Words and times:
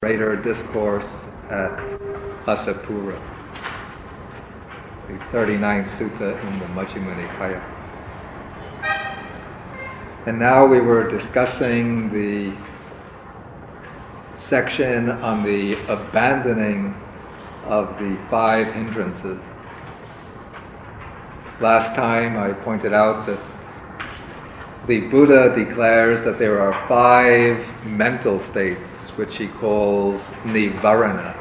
greater 0.00 0.36
discourse 0.36 1.04
at 1.50 1.72
Assapura, 2.46 3.18
the 5.08 5.14
39th 5.36 5.90
sutta 5.98 6.40
in 6.46 6.58
the 6.60 6.66
Majjhima 6.66 7.16
Nikaya. 7.18 7.60
And 10.28 10.38
now 10.38 10.64
we 10.64 10.80
were 10.80 11.10
discussing 11.10 12.12
the 12.12 12.56
section 14.48 15.10
on 15.10 15.42
the 15.42 15.72
abandoning 15.92 16.94
of 17.64 17.88
the 17.98 18.16
five 18.30 18.72
hindrances. 18.72 19.42
Last 21.60 21.96
time 21.96 22.36
I 22.36 22.52
pointed 22.62 22.92
out 22.92 23.26
that 23.26 23.40
the 24.86 25.00
Buddha 25.10 25.52
declares 25.56 26.24
that 26.24 26.38
there 26.38 26.60
are 26.60 26.86
five 26.86 27.84
mental 27.84 28.38
states 28.38 28.80
which 29.18 29.36
he 29.36 29.48
calls 29.48 30.22
nivarana, 30.44 31.34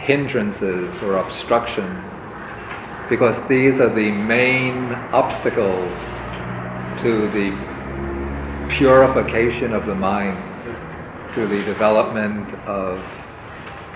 hindrances 0.00 0.92
or 1.02 1.18
obstructions, 1.18 2.12
because 3.08 3.40
these 3.46 3.78
are 3.78 3.94
the 3.94 4.10
main 4.10 4.92
obstacles 5.12 5.92
to 7.00 7.30
the 7.30 7.50
purification 8.76 9.72
of 9.72 9.86
the 9.86 9.94
mind, 9.94 10.36
to 11.36 11.46
the 11.46 11.62
development 11.64 12.52
of 12.66 12.98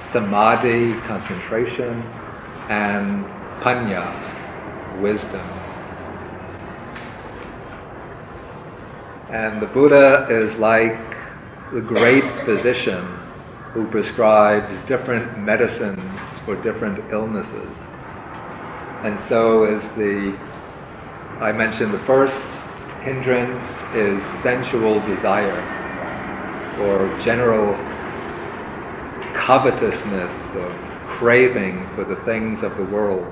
samadhi, 0.06 0.92
concentration, 1.08 2.00
and 2.70 3.24
panya, 3.60 5.02
wisdom. 5.02 5.48
And 9.30 9.60
the 9.60 9.66
Buddha 9.66 10.28
is 10.30 10.56
like 10.60 11.13
the 11.74 11.80
great 11.80 12.22
physician 12.44 13.02
who 13.72 13.84
prescribes 13.90 14.76
different 14.86 15.40
medicines 15.40 15.98
for 16.44 16.54
different 16.62 17.00
illnesses. 17.12 17.68
And 19.02 19.18
so 19.28 19.64
is 19.64 19.82
the, 19.96 20.38
I 21.42 21.50
mentioned 21.50 21.92
the 21.92 22.06
first 22.06 22.32
hindrance 23.02 23.68
is 23.92 24.22
sensual 24.44 25.00
desire 25.00 25.58
or 26.78 27.20
general 27.24 27.74
covetousness 29.44 30.54
or 30.54 31.16
craving 31.18 31.88
for 31.96 32.04
the 32.04 32.22
things 32.24 32.62
of 32.62 32.76
the 32.76 32.84
world. 32.84 33.26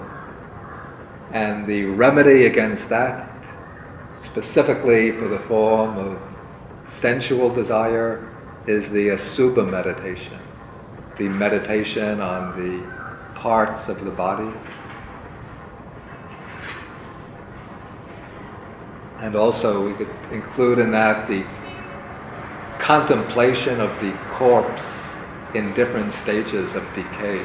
And 1.32 1.68
the 1.68 1.84
remedy 1.84 2.46
against 2.46 2.88
that, 2.88 3.30
specifically 4.32 5.12
for 5.12 5.28
the 5.28 5.44
form 5.46 5.96
of 5.96 6.18
sensual 7.00 7.54
desire, 7.54 8.31
is 8.66 8.84
the 8.90 9.08
Asubha 9.08 9.68
meditation, 9.68 10.38
the 11.18 11.28
meditation 11.28 12.20
on 12.20 12.56
the 12.56 13.40
parts 13.40 13.88
of 13.88 14.04
the 14.04 14.10
body. 14.10 14.56
And 19.20 19.34
also, 19.34 19.84
we 19.86 19.94
could 19.94 20.10
include 20.32 20.78
in 20.78 20.92
that 20.92 21.28
the 21.28 21.44
contemplation 22.80 23.80
of 23.80 23.90
the 24.00 24.16
corpse 24.38 24.82
in 25.54 25.74
different 25.74 26.12
stages 26.14 26.74
of 26.74 26.82
decay. 26.94 27.44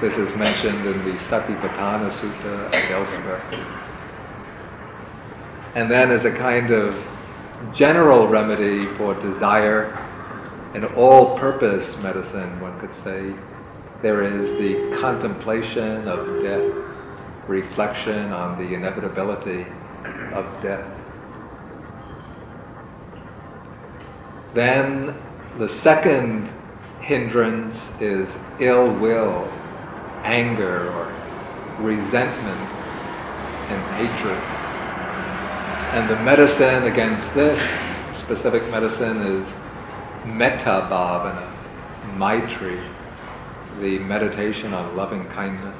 This 0.00 0.16
is 0.16 0.34
mentioned 0.36 0.86
in 0.86 1.04
the 1.04 1.18
Satipatthana 1.24 2.10
Sutta 2.20 2.74
and 2.74 2.92
elsewhere. 2.92 3.42
And 5.74 5.90
then, 5.90 6.10
as 6.10 6.24
a 6.24 6.32
kind 6.32 6.70
of 6.70 6.94
general 7.74 8.28
remedy 8.28 8.86
for 8.96 9.14
desire 9.14 10.05
an 10.76 10.84
all-purpose 10.94 11.96
medicine, 12.02 12.60
one 12.60 12.78
could 12.80 12.94
say. 13.02 13.32
There 14.02 14.22
is 14.22 14.46
the 14.60 15.00
contemplation 15.00 16.06
of 16.06 16.42
death, 16.42 17.48
reflection 17.48 18.30
on 18.30 18.58
the 18.58 18.74
inevitability 18.74 19.62
of 20.34 20.62
death. 20.62 20.86
Then 24.54 25.16
the 25.58 25.68
second 25.82 26.52
hindrance 27.00 27.76
is 27.98 28.28
ill 28.60 28.92
will, 29.00 29.48
anger, 30.24 30.90
or 30.92 31.06
resentment 31.80 32.68
and 33.72 33.82
hatred. 33.96 34.56
And 35.96 36.10
the 36.10 36.22
medicine 36.22 36.84
against 36.84 37.34
this 37.34 37.58
specific 38.24 38.68
medicine 38.70 39.22
is 39.22 39.65
metta 40.26 40.88
bhavana, 40.90 42.16
maitri, 42.16 42.92
the 43.80 43.98
meditation 44.00 44.74
on 44.74 44.96
loving 44.96 45.24
kindness. 45.28 45.76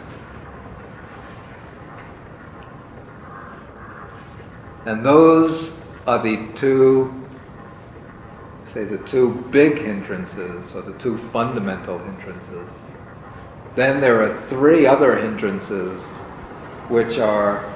And 4.86 5.04
those 5.04 5.72
are 6.06 6.22
the 6.22 6.52
two, 6.56 7.12
say, 8.72 8.84
the 8.84 8.98
two 9.08 9.44
big 9.50 9.78
hindrances, 9.78 10.72
or 10.74 10.82
the 10.82 10.96
two 10.98 11.18
fundamental 11.32 11.98
hindrances. 11.98 12.68
Then 13.74 14.00
there 14.00 14.22
are 14.22 14.48
three 14.48 14.86
other 14.86 15.18
hindrances 15.20 16.00
which 16.88 17.18
are, 17.18 17.74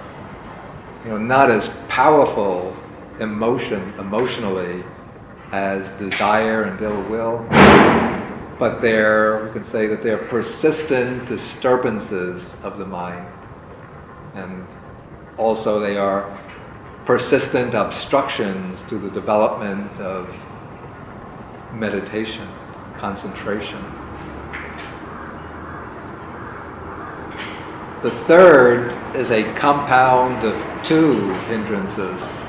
you 1.04 1.10
know, 1.10 1.18
not 1.18 1.50
as 1.50 1.68
powerful 1.88 2.76
emotion, 3.18 3.92
emotionally 3.98 4.84
as 5.52 5.82
desire 5.98 6.64
and 6.64 6.80
ill 6.80 7.02
will, 7.10 7.44
but 8.58 8.80
they're, 8.80 9.46
we 9.46 9.52
can 9.52 9.70
say 9.70 9.86
that 9.88 10.02
they're 10.02 10.28
persistent 10.28 11.28
disturbances 11.28 12.42
of 12.62 12.78
the 12.78 12.86
mind. 12.86 13.26
And 14.34 14.66
also 15.38 15.80
they 15.80 15.96
are 15.96 16.38
persistent 17.04 17.74
obstructions 17.74 18.80
to 18.88 18.98
the 18.98 19.10
development 19.10 19.90
of 20.00 20.28
meditation, 21.74 22.46
concentration. 23.00 23.82
The 28.02 28.24
third 28.26 29.16
is 29.16 29.30
a 29.30 29.42
compound 29.58 30.44
of 30.46 30.86
two 30.86 31.34
hindrances 31.48 32.39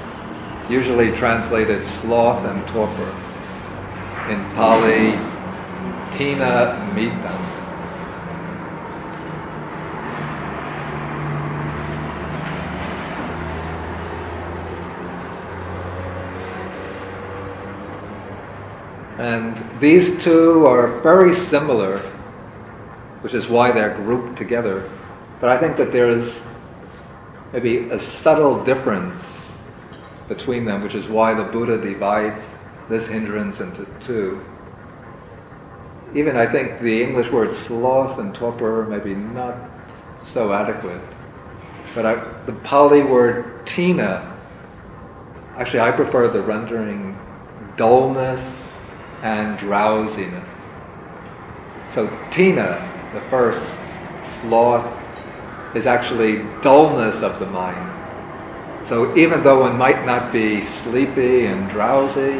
usually 0.71 1.11
translated 1.17 1.85
sloth 1.85 2.45
and 2.45 2.65
torpor. 2.67 3.11
In 4.31 4.39
Pali, 4.55 5.11
Thina. 6.17 6.79
And 19.19 19.81
these 19.81 20.23
two 20.23 20.65
are 20.65 21.01
very 21.01 21.35
similar, 21.47 21.99
which 23.21 23.33
is 23.33 23.47
why 23.49 23.73
they're 23.73 23.95
grouped 23.97 24.37
together. 24.37 24.89
But 25.41 25.49
I 25.49 25.59
think 25.59 25.75
that 25.77 25.91
there's 25.91 26.33
maybe 27.51 27.89
a 27.89 27.99
subtle 27.99 28.63
difference 28.63 29.21
between 30.35 30.63
them, 30.65 30.81
which 30.81 30.95
is 30.95 31.05
why 31.09 31.33
the 31.33 31.51
Buddha 31.51 31.77
divides 31.77 32.41
this 32.89 33.07
hindrance 33.07 33.59
into 33.59 33.85
two. 34.05 34.41
Even 36.15 36.37
I 36.37 36.49
think 36.51 36.81
the 36.81 37.03
English 37.03 37.31
word 37.31 37.53
sloth 37.67 38.17
and 38.19 38.33
torpor 38.35 38.85
may 38.89 38.99
be 38.99 39.13
not 39.13 39.55
so 40.33 40.53
adequate. 40.53 41.01
But 41.95 42.05
I, 42.05 42.15
the 42.45 42.53
Pali 42.63 43.03
word 43.03 43.65
thina, 43.65 44.37
actually 45.57 45.81
I 45.81 45.91
prefer 45.91 46.31
the 46.31 46.43
rendering 46.43 47.17
dullness 47.77 48.39
and 49.23 49.59
drowsiness. 49.59 50.47
So 51.93 52.07
thina, 52.31 53.13
the 53.13 53.29
first, 53.29 53.59
sloth, 54.41 54.97
is 55.75 55.85
actually 55.85 56.37
dullness 56.63 57.21
of 57.21 57.39
the 57.39 57.47
mind. 57.47 57.90
So 58.87 59.15
even 59.15 59.43
though 59.43 59.61
one 59.61 59.77
might 59.77 60.05
not 60.05 60.33
be 60.33 60.65
sleepy 60.83 61.45
and 61.45 61.69
drowsy, 61.69 62.39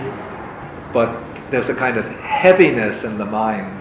but 0.93 1.23
there's 1.51 1.69
a 1.69 1.75
kind 1.75 1.97
of 1.97 2.05
heaviness 2.05 3.03
in 3.03 3.17
the 3.17 3.25
mind 3.25 3.77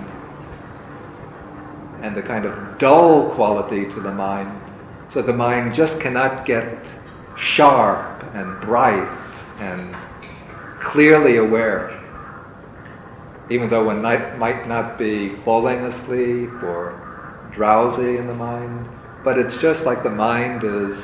and 2.03 2.17
a 2.17 2.23
kind 2.23 2.45
of 2.45 2.79
dull 2.79 3.35
quality 3.35 3.85
to 3.95 4.01
the 4.01 4.13
mind. 4.13 4.61
So 5.13 5.23
the 5.23 5.33
mind 5.33 5.75
just 5.75 5.99
cannot 6.01 6.47
get 6.47 6.87
sharp 7.37 8.23
and 8.35 8.61
bright 8.61 9.09
and 9.59 9.97
clearly 10.83 11.37
aware. 11.37 11.97
Even 13.51 13.69
though 13.69 13.85
one 13.85 14.01
might, 14.01 14.39
might 14.39 14.69
not 14.69 14.99
be 14.99 15.37
falling 15.45 15.79
asleep 15.85 16.51
or 16.63 17.51
drowsy 17.55 18.17
in 18.17 18.27
the 18.27 18.35
mind, 18.35 18.89
but 19.25 19.39
it's 19.39 19.57
just 19.57 19.85
like 19.85 20.03
the 20.03 20.11
mind 20.11 20.63
is 20.65 20.97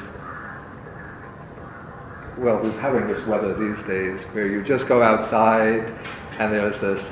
well, 2.38 2.60
we're 2.62 2.78
having 2.80 3.06
this 3.06 3.26
weather 3.26 3.54
these 3.54 3.82
days 3.86 4.20
where 4.32 4.46
you 4.46 4.62
just 4.62 4.86
go 4.86 5.02
outside 5.02 5.80
and 6.38 6.52
there's 6.52 6.78
this 6.80 7.02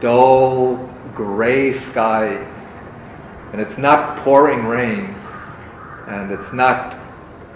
dull 0.00 0.76
gray 1.14 1.78
sky, 1.90 2.26
and 3.52 3.60
it's 3.60 3.78
not 3.78 4.24
pouring 4.24 4.64
rain, 4.66 5.14
and 6.08 6.32
it's 6.32 6.52
not 6.52 6.98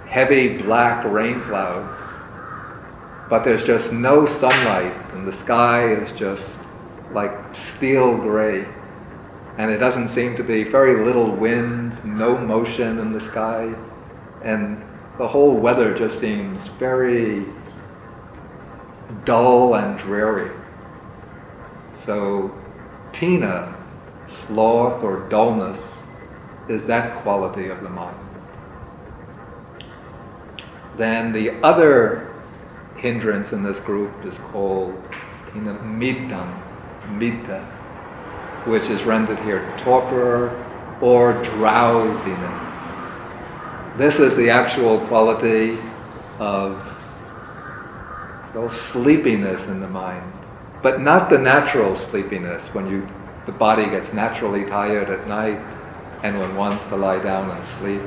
heavy 0.08 0.58
black 0.62 1.04
rain 1.04 1.42
clouds, 1.42 1.96
but 3.28 3.44
there's 3.44 3.64
just 3.64 3.92
no 3.92 4.26
sunlight, 4.38 4.94
and 5.12 5.26
the 5.26 5.38
sky 5.42 5.92
is 5.92 6.18
just 6.18 6.46
like 7.12 7.32
steel 7.76 8.16
gray. 8.18 8.64
And 9.58 9.70
it 9.70 9.78
doesn't 9.78 10.08
seem 10.08 10.36
to 10.36 10.44
be 10.44 10.64
very 10.64 11.04
little 11.04 11.34
wind, 11.34 11.98
no 12.04 12.38
motion 12.38 13.00
in 13.00 13.12
the 13.12 13.26
sky, 13.30 13.74
and 14.44 14.82
the 15.20 15.28
whole 15.28 15.54
weather 15.54 15.98
just 15.98 16.18
seems 16.18 16.58
very 16.78 17.44
dull 19.26 19.74
and 19.74 19.98
dreary. 20.00 20.50
So, 22.06 22.50
thina, 23.12 23.76
sloth 24.46 25.04
or 25.04 25.28
dullness, 25.28 25.78
is 26.70 26.86
that 26.86 27.22
quality 27.22 27.68
of 27.68 27.82
the 27.82 27.90
mind. 27.90 28.16
Then 30.96 31.34
the 31.34 31.60
other 31.62 32.34
hindrance 32.96 33.52
in 33.52 33.62
this 33.62 33.78
group 33.80 34.24
is 34.24 34.32
called 34.50 34.94
tina 35.52 35.74
middham, 35.82 36.62
middha, 37.18 37.68
which 38.66 38.84
is 38.84 39.04
rendered 39.04 39.40
here 39.40 39.76
torpor 39.84 40.64
or 41.02 41.44
drowsiness. 41.44 42.69
This 44.00 44.18
is 44.18 44.34
the 44.34 44.48
actual 44.48 45.06
quality 45.08 45.78
of 46.38 46.80
sleepiness 48.72 49.60
in 49.68 49.80
the 49.82 49.88
mind, 49.88 50.32
but 50.82 51.02
not 51.02 51.28
the 51.28 51.36
natural 51.36 51.94
sleepiness 52.08 52.62
when 52.72 52.88
you 52.88 53.06
the 53.44 53.52
body 53.52 53.84
gets 53.90 54.10
naturally 54.14 54.64
tired 54.70 55.10
at 55.10 55.28
night 55.28 55.60
and 56.24 56.38
one 56.40 56.56
wants 56.56 56.82
to 56.88 56.96
lie 56.96 57.22
down 57.22 57.50
and 57.50 57.62
sleep. 57.78 58.00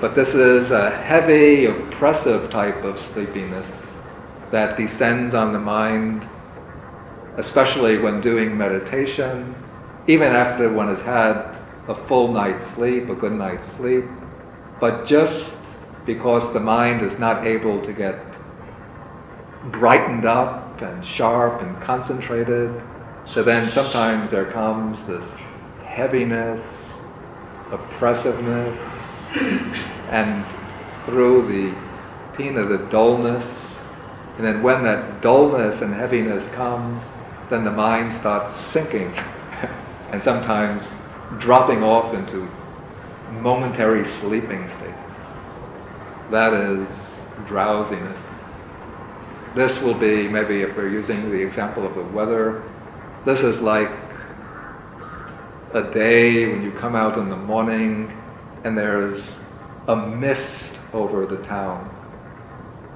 But 0.00 0.14
this 0.14 0.34
is 0.34 0.70
a 0.70 0.90
heavy, 1.02 1.64
oppressive 1.64 2.52
type 2.52 2.84
of 2.84 2.96
sleepiness 3.12 3.66
that 4.52 4.76
descends 4.76 5.34
on 5.34 5.52
the 5.52 5.58
mind, 5.58 6.22
especially 7.38 7.98
when 7.98 8.20
doing 8.20 8.56
meditation, 8.56 9.56
even 10.06 10.28
after 10.32 10.72
one 10.72 10.94
has 10.94 11.04
had 11.04 11.56
a 11.88 12.06
full 12.06 12.32
night's 12.32 12.64
sleep, 12.76 13.08
a 13.08 13.16
good 13.16 13.32
night's 13.32 13.66
sleep, 13.76 14.04
but 14.80 15.06
just 15.06 15.58
because 16.06 16.52
the 16.54 16.60
mind 16.60 17.04
is 17.04 17.18
not 17.18 17.46
able 17.46 17.84
to 17.84 17.92
get 17.92 18.16
brightened 19.72 20.24
up 20.24 20.80
and 20.80 21.04
sharp 21.16 21.60
and 21.62 21.82
concentrated, 21.82 22.82
so 23.32 23.42
then 23.42 23.70
sometimes 23.70 24.30
there 24.30 24.50
comes 24.52 24.98
this 25.06 25.24
heaviness, 25.84 26.60
oppressiveness, 27.72 28.78
and 30.10 30.44
through 31.04 31.46
the 31.48 32.38
thina, 32.38 32.68
the 32.68 32.88
dullness, 32.90 33.44
and 34.38 34.46
then 34.46 34.62
when 34.62 34.84
that 34.84 35.20
dullness 35.20 35.82
and 35.82 35.92
heaviness 35.92 36.46
comes, 36.54 37.02
then 37.50 37.64
the 37.64 37.70
mind 37.70 38.18
starts 38.20 38.56
sinking 38.72 39.12
and 40.12 40.22
sometimes 40.22 40.82
dropping 41.40 41.82
off 41.82 42.14
into 42.14 42.48
momentary 43.32 44.10
sleeping 44.20 44.66
states. 44.78 44.98
That 46.30 46.52
is 46.52 47.48
drowsiness. 47.48 48.18
This 49.56 49.80
will 49.82 49.98
be, 49.98 50.28
maybe 50.28 50.60
if 50.60 50.76
we're 50.76 50.88
using 50.88 51.30
the 51.30 51.46
example 51.46 51.86
of 51.86 51.94
the 51.94 52.04
weather, 52.14 52.62
this 53.24 53.40
is 53.40 53.60
like 53.60 53.90
a 55.74 55.90
day 55.92 56.46
when 56.48 56.62
you 56.62 56.72
come 56.78 56.94
out 56.94 57.18
in 57.18 57.28
the 57.28 57.36
morning 57.36 58.10
and 58.64 58.76
there's 58.76 59.22
a 59.88 59.96
mist 59.96 60.78
over 60.92 61.26
the 61.26 61.38
town, 61.46 61.90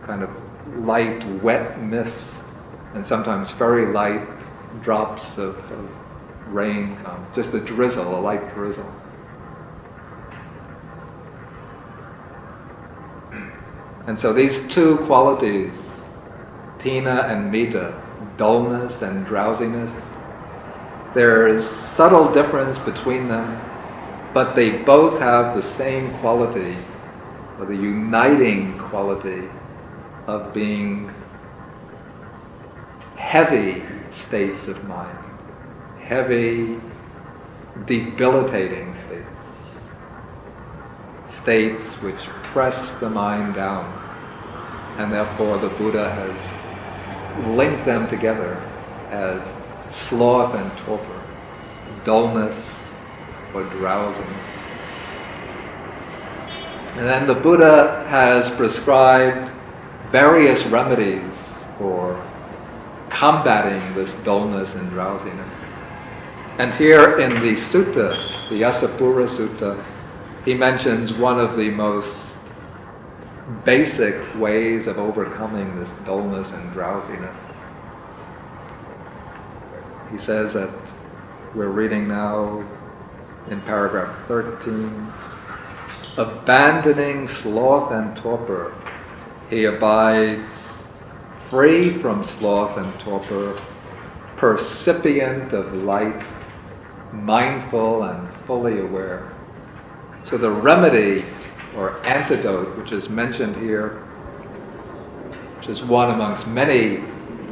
kind 0.06 0.23
of 0.23 0.31
light, 0.85 1.43
wet 1.43 1.81
mist, 1.82 2.28
and 2.94 3.06
sometimes 3.06 3.50
very 3.52 3.93
light 3.93 4.26
drops 4.82 5.23
of, 5.38 5.56
of 5.56 5.90
rain 6.49 6.99
come, 7.05 7.26
just 7.35 7.55
a 7.55 7.61
drizzle, 7.61 8.19
a 8.19 8.20
light 8.20 8.55
drizzle. 8.55 8.90
And 14.06 14.19
so 14.19 14.32
these 14.32 14.72
two 14.75 14.99
qualities, 15.06 15.72
thina 16.81 17.31
and 17.31 17.52
middha, 17.52 18.00
dullness 18.37 19.00
and 19.02 19.25
drowsiness, 19.26 19.93
there's 21.14 21.64
subtle 21.94 22.32
difference 22.32 22.78
between 22.78 23.28
them, 23.28 23.60
but 24.34 24.54
they 24.54 24.82
both 24.84 25.20
have 25.20 25.54
the 25.54 25.75
same 25.75 26.19
quality, 26.20 26.78
or 27.58 27.66
the 27.66 27.76
uniting 27.76 28.78
quality 28.90 29.49
of 30.26 30.54
being 30.54 31.10
heavy 33.16 33.82
states 34.10 34.66
of 34.69 34.82
mind, 34.84 35.38
heavy, 36.08 36.81
debilitating 37.87 38.94
states 39.06 39.28
states 41.43 42.02
which 42.02 42.20
press 42.52 42.76
the 43.00 43.08
mind 43.08 43.54
down. 43.54 43.99
And 44.99 45.12
therefore 45.12 45.58
the 45.58 45.70
Buddha 45.76 46.10
has 46.10 47.46
linked 47.56 47.87
them 47.87 48.08
together 48.08 48.54
as 49.10 49.40
sloth 50.08 50.54
and 50.54 50.70
torpor, 50.87 52.02
dullness 52.04 52.56
or 53.54 53.64
drowsiness. 53.70 54.62
And 56.96 57.06
then 57.06 57.26
the 57.26 57.34
Buddha 57.34 58.06
has 58.08 58.50
prescribed 58.56 59.50
various 60.12 60.62
remedies 60.66 61.31
for 61.78 62.22
combating 63.10 63.94
this 63.94 64.10
dullness 64.25 64.69
and 64.75 64.90
drowsiness. 64.90 65.52
And 66.58 66.75
here 66.75 67.19
in 67.19 67.34
the 67.34 67.62
sutta, 67.62 68.50
the 68.50 68.60
Assapura 68.60 69.26
Sutta, 69.26 69.82
he 70.44 70.52
mentions 70.52 71.14
one 71.14 71.40
of 71.40 71.56
the 71.56 71.70
most 71.70 72.31
basic 73.64 74.14
ways 74.38 74.87
of 74.87 74.99
overcoming 74.99 75.78
this 75.78 75.90
dullness 76.04 76.50
and 76.52 76.72
drowsiness. 76.72 77.37
He 80.10 80.19
says 80.19 80.52
that 80.52 80.70
we're 81.54 81.69
reading 81.69 82.08
now 82.08 82.64
in 83.50 83.60
paragraph 83.62 84.28
13 84.28 85.12
abandoning 86.16 87.28
sloth 87.28 87.90
and 87.92 88.16
torpor, 88.18 88.75
he 89.49 89.64
abides 89.64 90.49
free 91.49 92.00
from 92.00 92.26
sloth 92.38 92.76
and 92.78 93.00
torpor, 93.00 93.61
percipient 94.37 95.52
of 95.52 95.73
light, 95.75 96.25
mindful 97.12 98.04
and 98.04 98.28
fully 98.47 98.80
aware. 98.80 99.32
So 100.28 100.38
the 100.38 100.50
remedy 100.50 101.25
or 101.76 102.05
antidote, 102.05 102.76
which 102.76 102.93
is 102.93 103.09
mentioned 103.09 103.57
here, 103.57 104.02
which 105.59 105.69
is 105.69 105.83
one 105.83 106.11
amongst 106.11 106.47
many 106.47 106.99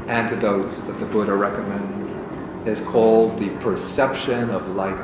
antidotes 0.09 0.81
that 0.83 0.99
the 1.01 1.07
Buddha 1.07 1.35
recommends, 1.35 2.69
is 2.69 2.87
called 2.89 3.39
the 3.41 3.49
perception 3.63 4.51
of 4.51 4.67
light. 4.77 4.99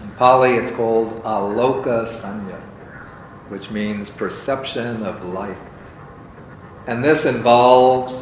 In 0.00 0.10
Pali, 0.16 0.54
it's 0.54 0.76
called 0.76 1.22
aloka 1.24 2.20
sanya, 2.20 2.60
which 3.48 3.70
means 3.70 4.10
perception 4.10 5.02
of 5.02 5.24
light. 5.24 5.58
And 6.86 7.02
this 7.02 7.24
involves 7.24 8.14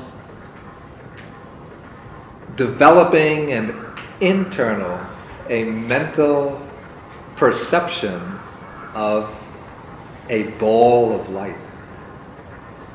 developing 2.56 3.52
an 3.52 3.74
internal, 4.20 4.98
a 5.50 5.64
mental 5.64 6.60
perception 7.36 8.38
of 8.94 9.34
a 10.28 10.44
ball 10.58 11.20
of 11.20 11.28
light. 11.30 11.56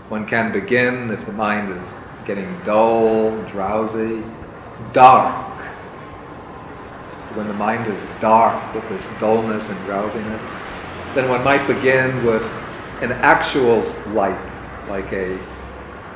One 0.08 0.26
can 0.26 0.54
begin 0.54 1.12
if 1.12 1.26
the 1.26 1.34
mind 1.34 1.72
is 1.72 1.90
getting 2.26 2.64
dull, 2.64 3.32
drowsy, 3.52 4.24
dark. 4.94 5.62
When 7.36 7.48
the 7.48 7.54
mind 7.54 7.92
is 7.92 8.02
dark 8.22 8.74
with 8.74 8.88
this 8.90 9.06
dullness 9.20 9.68
and 9.68 9.86
drowsiness, 9.86 10.42
then 11.14 11.28
one 11.28 11.44
might 11.44 11.68
begin 11.68 12.26
with 12.26 12.44
an 13.02 13.12
actual 13.12 13.84
light, 14.14 14.40
like 14.90 15.12
a 15.12 15.38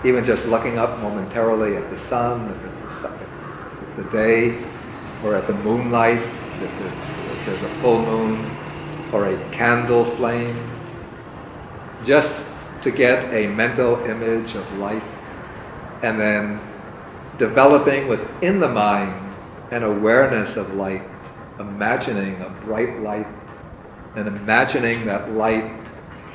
even 0.05 0.23
just 0.23 0.45
looking 0.45 0.77
up 0.77 0.97
momentarily 0.99 1.75
at 1.75 1.89
the 1.93 2.01
sun, 2.07 2.49
if 2.49 2.63
it's 2.63 3.01
the, 3.01 3.09
if 3.09 3.83
it's 3.83 3.97
the 3.97 4.17
day, 4.17 4.68
or 5.23 5.35
at 5.35 5.47
the 5.47 5.53
moonlight, 5.53 6.19
if, 6.19 6.71
if 6.81 7.45
there's 7.45 7.63
a 7.63 7.81
full 7.81 8.05
moon, 8.05 8.59
or 9.13 9.25
a 9.25 9.55
candle 9.55 10.15
flame. 10.17 10.55
Just 12.05 12.45
to 12.83 12.91
get 12.91 13.33
a 13.33 13.47
mental 13.47 13.95
image 14.05 14.55
of 14.55 14.71
light 14.77 15.03
and 16.01 16.19
then 16.19 16.61
developing 17.37 18.07
within 18.07 18.59
the 18.59 18.69
mind 18.69 19.35
an 19.71 19.83
awareness 19.83 20.55
of 20.57 20.73
light, 20.75 21.03
imagining 21.59 22.41
a 22.41 22.49
bright 22.65 23.01
light 23.01 23.27
and 24.15 24.27
imagining 24.27 25.05
that 25.05 25.31
light 25.33 25.69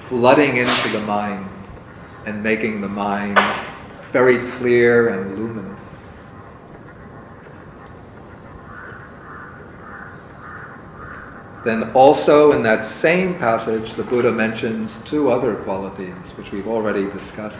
flooding 0.08 0.58
into 0.58 0.88
the 0.90 1.00
mind 1.00 1.48
and 2.26 2.42
making 2.42 2.80
the 2.80 2.88
mind 2.88 3.38
very 4.12 4.50
clear 4.58 5.08
and 5.08 5.38
luminous. 5.38 5.73
Then 11.64 11.92
also 11.92 12.52
in 12.52 12.62
that 12.64 12.84
same 12.84 13.38
passage, 13.38 13.94
the 13.94 14.02
Buddha 14.02 14.30
mentions 14.30 14.92
two 15.06 15.30
other 15.30 15.54
qualities, 15.64 16.14
which 16.36 16.52
we've 16.52 16.68
already 16.68 17.10
discussed. 17.18 17.56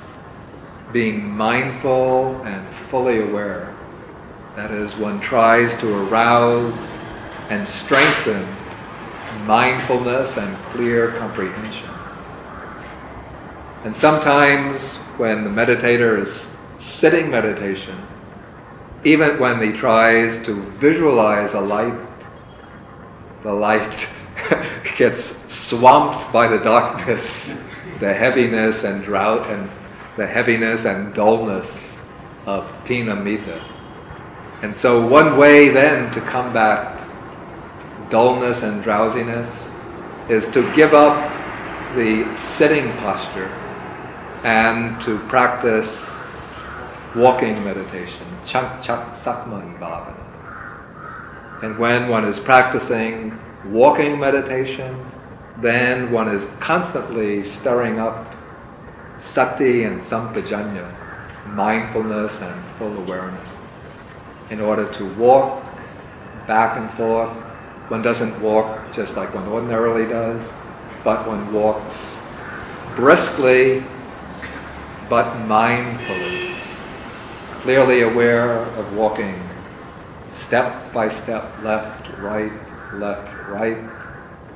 Being 0.93 1.31
mindful 1.31 2.43
and 2.45 2.67
fully 2.91 3.21
aware. 3.21 3.75
That 4.57 4.71
is, 4.71 4.95
one 4.97 5.21
tries 5.23 5.75
to 5.81 5.89
arouse 5.89 6.75
and 7.49 7.67
strengthen 7.67 8.47
mindfulness 9.47 10.37
and 10.37 10.57
clear 10.73 11.13
comprehension. 11.19 11.91
And 13.85 13.97
sometimes 13.97 14.81
when 15.17 15.45
the 15.45 15.51
meditator 15.51 16.27
is 16.27 16.47
sitting 16.79 17.31
meditation, 17.31 18.07
even 19.05 19.39
when 19.39 19.61
he 19.61 19.79
tries 19.79 20.45
to 20.47 20.63
visualize 20.79 21.55
a 21.55 21.61
light, 21.61 22.14
the 23.45 23.53
light 23.53 24.09
gets 24.99 25.35
swamped 25.49 26.33
by 26.33 26.49
the 26.49 26.59
darkness, 26.59 27.51
the 28.01 28.13
heaviness 28.13 28.83
and 28.85 29.05
drought 29.05 29.49
and 29.51 29.71
the 30.17 30.27
heaviness 30.27 30.85
and 30.87 31.15
dullness 31.15 31.69
of 32.47 32.65
Thina 32.87 33.15
Middha. 33.15 33.63
And 34.63 34.75
so 34.75 35.07
one 35.07 35.37
way 35.37 35.69
then 35.69 36.11
to 36.15 36.21
combat 36.23 37.03
dullness 38.11 38.63
and 38.63 38.83
drowsiness 38.83 39.49
is 40.31 40.49
to 40.49 40.73
give 40.75 40.95
up 40.95 41.33
the 41.95 42.37
sitting 42.57 42.97
posture 42.99 43.51
and 44.43 45.01
to 45.03 45.19
practice 45.29 46.03
walking 47.17 47.63
meditation, 47.63 48.27
chak 48.47 48.83
chak 48.83 49.23
sakman 49.23 49.79
bhavana. 49.79 50.24
And 51.65 51.79
when 51.79 52.11
one 52.11 52.27
is 52.27 52.39
practicing 52.41 53.33
walking 53.71 54.21
meditation, 54.21 54.95
then 55.63 56.13
one 56.13 56.29
is 56.29 56.47
constantly 56.61 57.51
stirring 57.55 57.99
up 57.99 58.35
sati 59.19 59.85
and 59.85 59.99
sampajanya, 60.03 60.95
mindfulness 61.47 62.39
and 62.43 62.63
full 62.77 62.95
awareness. 62.99 63.49
In 64.51 64.61
order 64.61 64.93
to 64.93 65.15
walk 65.15 65.65
back 66.47 66.77
and 66.77 66.93
forth, 66.99 67.35
one 67.89 68.03
doesn't 68.03 68.39
walk 68.43 68.93
just 68.93 69.17
like 69.17 69.35
one 69.35 69.49
ordinarily 69.49 70.07
does, 70.07 70.45
but 71.03 71.27
one 71.27 71.51
walks 71.55 71.97
briskly 72.95 73.83
but 75.09 75.33
mindfully, 75.49 76.59
clearly 77.63 78.03
aware 78.03 78.65
of 78.65 78.93
walking 78.93 79.54
step 80.47 80.93
by 80.93 81.09
step, 81.23 81.63
left, 81.63 82.09
right, 82.19 82.53
left, 82.95 83.49
right. 83.49 83.79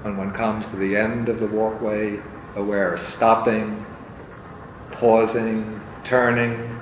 When 0.03 0.17
one 0.17 0.33
comes 0.33 0.67
to 0.69 0.77
the 0.77 0.97
end 0.97 1.29
of 1.29 1.41
the 1.41 1.47
walkway, 1.47 2.21
aware 2.57 2.95
of 2.95 3.01
stopping, 3.01 3.85
pausing, 4.93 5.81
turning, 6.05 6.79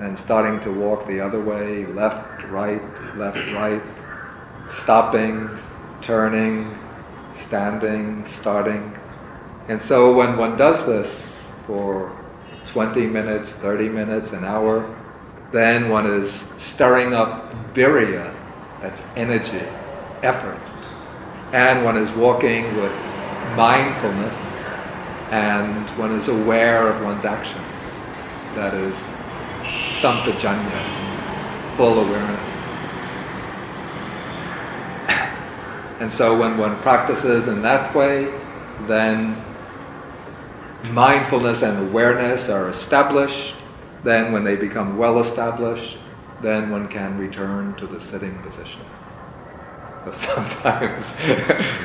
and 0.00 0.18
starting 0.18 0.60
to 0.60 0.78
walk 0.78 1.06
the 1.06 1.20
other 1.20 1.42
way, 1.42 1.86
left, 1.86 2.44
right, 2.50 2.82
left, 3.16 3.38
right, 3.54 3.82
stopping, 4.82 5.48
turning, 6.02 6.76
standing, 7.46 8.26
starting. 8.40 8.96
And 9.68 9.80
so 9.80 10.14
when 10.14 10.36
one 10.36 10.56
does 10.56 10.84
this 10.86 11.26
for 11.66 12.12
20 12.72 13.06
minutes, 13.06 13.50
30 13.50 13.88
minutes, 13.88 14.30
an 14.32 14.44
hour, 14.44 14.94
then 15.52 15.88
one 15.88 16.06
is 16.06 16.44
stirring 16.58 17.14
up 17.14 17.52
virya, 17.74 18.35
that's 18.86 19.00
energy, 19.16 19.66
effort. 20.22 20.60
And 21.52 21.84
one 21.84 21.96
is 21.96 22.08
walking 22.16 22.80
with 22.80 22.92
mindfulness 23.56 24.34
and 25.32 25.88
one 25.98 26.12
is 26.12 26.28
aware 26.28 26.86
of 26.88 27.04
one's 27.04 27.24
actions. 27.24 27.66
That 28.54 28.74
is 28.74 28.94
sampajanya, 30.00 31.76
full 31.76 31.98
awareness. 31.98 32.52
And 36.00 36.12
so 36.12 36.38
when 36.38 36.58
one 36.58 36.80
practices 36.82 37.48
in 37.48 37.62
that 37.62 37.96
way, 37.96 38.26
then 38.86 39.42
mindfulness 40.92 41.62
and 41.62 41.90
awareness 41.90 42.48
are 42.48 42.68
established. 42.68 43.54
Then 44.04 44.32
when 44.32 44.44
they 44.44 44.54
become 44.56 44.96
well 44.98 45.20
established, 45.20 45.96
then 46.42 46.70
one 46.70 46.88
can 46.88 47.18
return 47.18 47.74
to 47.76 47.86
the 47.86 48.00
sitting 48.06 48.42
position. 48.42 48.80
But 50.04 50.16
sometimes, 50.34 51.06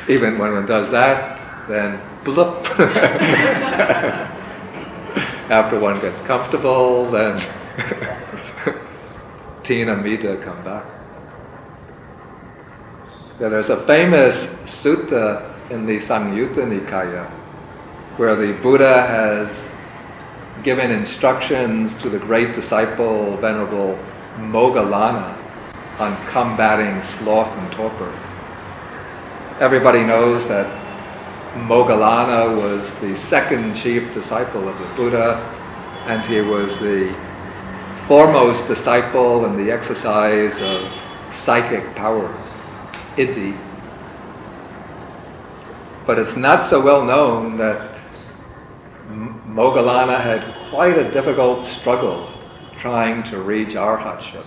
even 0.09 0.37
when 0.37 0.51
one 0.53 0.65
does 0.65 0.91
that, 0.91 1.67
then 1.67 1.99
bloop. 2.23 2.65
After 5.49 5.79
one 5.79 5.99
gets 5.99 6.19
comfortable, 6.27 7.11
then 7.11 7.39
Thina 9.63 9.95
Middha 10.01 10.43
come 10.43 10.63
back. 10.63 10.85
There's 13.39 13.69
a 13.69 13.85
famous 13.87 14.35
sutta 14.65 15.71
in 15.71 15.85
the 15.87 15.99
Samyutta 15.99 16.63
Nikaya 16.67 17.29
where 18.17 18.35
the 18.35 18.53
Buddha 18.61 19.01
has 19.07 19.49
given 20.63 20.91
instructions 20.91 21.95
to 22.03 22.09
the 22.09 22.19
great 22.19 22.53
disciple, 22.53 23.37
Venerable 23.37 23.97
Moggallana, 24.37 25.37
on 25.99 26.15
combating 26.27 27.03
sloth 27.17 27.49
and 27.57 27.71
torpor. 27.73 28.11
Everybody 29.59 30.03
knows 30.03 30.47
that 30.47 30.67
Moggallana 31.55 32.55
was 32.55 32.89
the 33.01 33.15
second 33.27 33.75
chief 33.75 34.13
disciple 34.13 34.69
of 34.69 34.79
the 34.79 34.85
Buddha, 34.95 35.35
and 36.07 36.23
he 36.25 36.39
was 36.39 36.77
the 36.79 37.13
foremost 38.07 38.67
disciple 38.67 39.45
in 39.45 39.63
the 39.63 39.71
exercise 39.71 40.59
of 40.61 40.89
psychic 41.33 41.93
powers, 41.95 42.45
iddhi. 43.17 43.59
But 46.07 46.19
it's 46.19 46.37
not 46.37 46.63
so 46.63 46.81
well 46.81 47.03
known 47.03 47.57
that 47.57 47.95
Moggallana 49.09 50.21
had 50.21 50.71
quite 50.71 50.97
a 50.97 51.11
difficult 51.11 51.65
struggle 51.65 52.30
trying 52.81 53.23
to 53.29 53.39
reach 53.41 53.75
arhatship. 53.75 54.45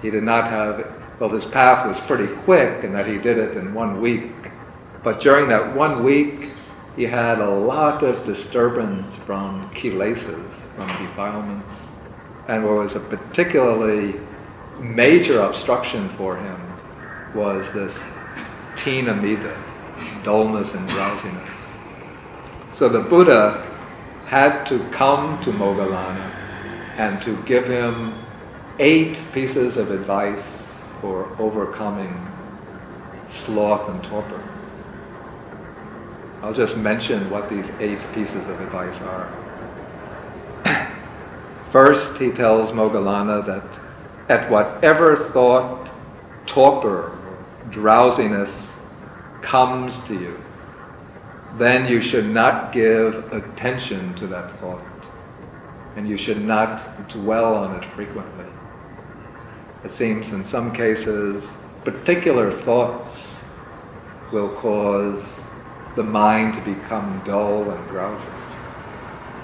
He 0.00 0.10
did 0.10 0.22
not 0.22 0.48
have, 0.48 0.84
well, 1.20 1.28
his 1.28 1.44
path 1.44 1.86
was 1.86 2.00
pretty 2.06 2.34
quick 2.44 2.82
in 2.82 2.92
that 2.94 3.06
he 3.06 3.18
did 3.18 3.38
it 3.38 3.56
in 3.56 3.74
one 3.74 4.00
week. 4.00 4.32
But 5.04 5.20
during 5.20 5.48
that 5.50 5.76
one 5.76 6.02
week, 6.02 6.50
he 6.96 7.04
had 7.04 7.38
a 7.40 7.50
lot 7.50 8.02
of 8.02 8.24
disturbance 8.24 9.14
from 9.26 9.70
kilesas, 9.70 10.50
from 10.76 11.06
defilements. 11.06 11.72
And 12.48 12.64
what 12.64 12.74
was 12.74 12.94
a 12.94 13.00
particularly 13.00 14.14
major 14.80 15.40
obstruction 15.40 16.10
for 16.16 16.36
him 16.36 16.60
was 17.34 17.70
this 17.74 17.94
thina 18.76 19.14
middha, 19.14 20.24
dullness 20.24 20.72
and 20.72 20.88
drowsiness. 20.88 21.50
So 22.78 22.88
the 22.88 23.00
Buddha 23.00 23.68
had 24.26 24.64
to 24.64 24.78
come 24.90 25.42
to 25.44 25.50
Moggallana 25.50 26.41
and 26.96 27.22
to 27.22 27.40
give 27.44 27.66
him 27.66 28.14
eight 28.78 29.16
pieces 29.32 29.76
of 29.76 29.90
advice 29.90 30.42
for 31.00 31.34
overcoming 31.40 32.26
sloth 33.30 33.88
and 33.88 34.02
torpor. 34.04 34.42
I'll 36.42 36.52
just 36.52 36.76
mention 36.76 37.30
what 37.30 37.48
these 37.48 37.66
eight 37.80 38.00
pieces 38.14 38.48
of 38.48 38.60
advice 38.60 38.96
are. 39.02 39.30
First, 41.72 42.18
he 42.18 42.30
tells 42.32 42.70
Moggallana 42.72 43.46
that 43.46 43.80
at 44.28 44.50
whatever 44.50 45.16
thought, 45.32 45.90
torpor, 46.46 47.16
drowsiness 47.70 48.50
comes 49.40 49.98
to 50.08 50.14
you, 50.14 50.38
then 51.58 51.86
you 51.86 52.00
should 52.00 52.26
not 52.26 52.72
give 52.72 53.32
attention 53.32 54.14
to 54.16 54.26
that 54.26 54.58
thought. 54.58 54.84
And 55.96 56.08
you 56.08 56.16
should 56.16 56.42
not 56.42 57.08
dwell 57.10 57.54
on 57.54 57.82
it 57.82 57.94
frequently. 57.94 58.46
It 59.84 59.90
seems 59.90 60.30
in 60.30 60.44
some 60.44 60.74
cases, 60.74 61.50
particular 61.84 62.62
thoughts 62.62 63.18
will 64.32 64.56
cause 64.60 65.22
the 65.96 66.02
mind 66.02 66.54
to 66.54 66.74
become 66.74 67.22
dull 67.26 67.70
and 67.70 67.88
drowsy. 67.90 68.24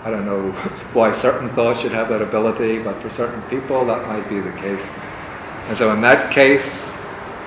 I 0.05 0.11
don't 0.11 0.25
know 0.25 0.52
why 0.93 1.19
certain 1.21 1.55
thoughts 1.55 1.81
should 1.81 1.93
have 1.93 2.09
that 2.09 2.23
ability, 2.23 2.78
but 2.83 3.00
for 3.02 3.11
certain 3.11 3.43
people 3.50 3.85
that 3.87 4.07
might 4.07 4.28
be 4.28 4.40
the 4.40 4.52
case. 4.52 4.81
And 5.69 5.76
so 5.76 5.93
in 5.93 6.00
that 6.02 6.33
case, 6.33 6.64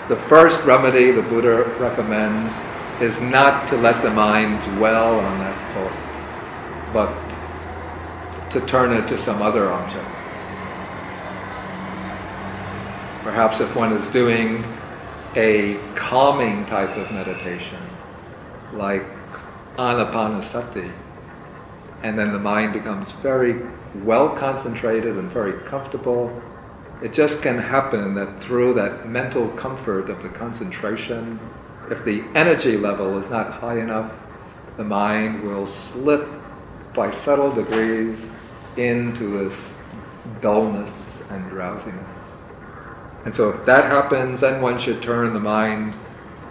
the 0.10 0.18
first 0.28 0.62
remedy 0.64 1.12
the 1.12 1.22
Buddha 1.22 1.64
recommends 1.80 2.54
is 3.02 3.20
not 3.20 3.68
to 3.70 3.78
let 3.78 4.04
the 4.04 4.12
mind 4.12 4.62
dwell 4.78 5.20
on 5.20 5.40
that 5.40 5.74
thought, 5.74 6.94
but 6.94 7.31
to 8.54 8.66
turn 8.68 8.92
it 8.94 9.08
to 9.08 9.18
some 9.18 9.42
other 9.42 9.72
object. 9.72 10.08
Perhaps 13.24 13.60
if 13.60 13.76
one 13.76 13.94
is 13.94 14.08
doing 14.10 14.78
a 15.36 15.78
calming 15.96 16.66
type 16.66 16.98
of 16.98 17.12
meditation, 17.12 17.80
like 18.74 19.04
anapanasati, 19.78 20.92
and 22.04 22.18
then 22.18 22.34
the 22.34 22.40
mind 22.40 22.74
becomes 22.74 23.08
very 23.22 23.62
well 24.04 24.36
concentrated 24.38 25.18
and 25.18 25.32
very 25.32 25.54
comfortable. 25.70 26.42
It 27.04 27.14
just 27.14 27.42
can 27.42 27.58
happen 27.58 28.16
that 28.16 28.42
through 28.44 28.74
that 28.76 29.08
mental 29.08 29.50
comfort 29.50 30.10
of 30.10 30.22
the 30.24 30.30
concentration, 30.30 31.40
if 31.90 32.04
the 32.06 32.24
energy 32.36 32.78
level 32.78 33.18
is 33.24 33.30
not 33.30 33.54
high 33.54 33.80
enough, 33.80 34.12
the 34.78 34.84
mind 34.84 35.44
will 35.44 35.68
slip 35.68 36.28
by 36.96 37.12
subtle 37.12 37.54
degrees 37.54 38.18
into 38.78 39.50
this 39.50 39.60
dullness 40.42 40.92
and 41.30 41.50
drowsiness. 41.50 42.10
And 43.26 43.34
so 43.34 43.50
if 43.50 43.66
that 43.66 43.86
happens, 43.86 44.42
then 44.42 44.62
one 44.62 44.80
should 44.80 45.02
turn 45.04 45.34
the 45.34 45.40
mind 45.40 45.96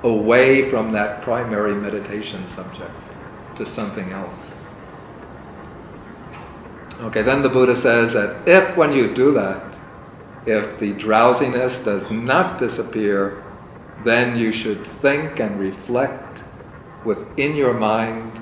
away 0.02 0.70
from 0.70 0.92
that 0.92 1.22
primary 1.22 1.74
meditation 1.74 2.46
subject 2.54 2.92
to 3.56 3.66
something 3.66 4.10
else. 4.12 4.46
Okay, 7.00 7.22
then 7.22 7.42
the 7.42 7.48
Buddha 7.48 7.74
says 7.76 8.12
that 8.12 8.46
if 8.46 8.76
when 8.76 8.92
you 8.92 9.14
do 9.14 9.32
that, 9.32 9.74
if 10.46 10.78
the 10.80 10.92
drowsiness 10.92 11.76
does 11.78 12.10
not 12.10 12.58
disappear, 12.58 13.42
then 14.04 14.36
you 14.38 14.52
should 14.52 14.86
think 15.02 15.40
and 15.40 15.58
reflect 15.58 16.40
within 17.04 17.56
your 17.56 17.74
mind 17.74 18.38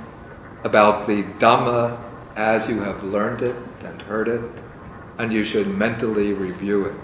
about 0.64 1.06
the 1.06 1.22
Dhamma 1.38 1.98
as 2.36 2.68
you 2.68 2.80
have 2.80 3.02
learned 3.02 3.42
it 3.42 3.56
heard 4.08 4.26
it, 4.28 4.40
and 5.18 5.32
you 5.32 5.44
should 5.44 5.68
mentally 5.68 6.32
review 6.32 6.86
it. 6.86 6.94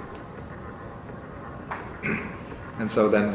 and 2.79 2.91
so 2.91 3.09
then 3.09 3.33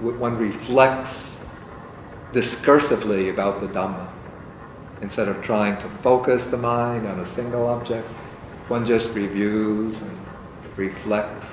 one 0.00 0.38
reflects 0.38 1.10
discursively 2.32 3.32
about 3.32 3.60
the 3.60 3.66
Dhamma. 3.66 4.08
Instead 5.02 5.28
of 5.28 5.42
trying 5.42 5.80
to 5.82 5.90
focus 6.02 6.46
the 6.46 6.56
mind 6.56 7.06
on 7.06 7.20
a 7.20 7.34
single 7.34 7.66
object, 7.66 8.06
one 8.68 8.86
just 8.86 9.12
reviews 9.14 9.96
and 9.96 10.18
reflects. 10.76 11.46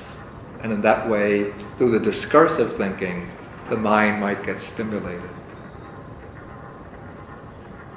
And 0.62 0.72
in 0.72 0.82
that 0.82 1.10
way, 1.10 1.54
through 1.78 1.98
the 1.98 2.00
discursive 2.00 2.78
thinking, 2.78 3.30
the 3.70 3.78
mind 3.78 4.22
might 4.22 4.46
get 4.46 4.60
stimulated. 4.60 5.30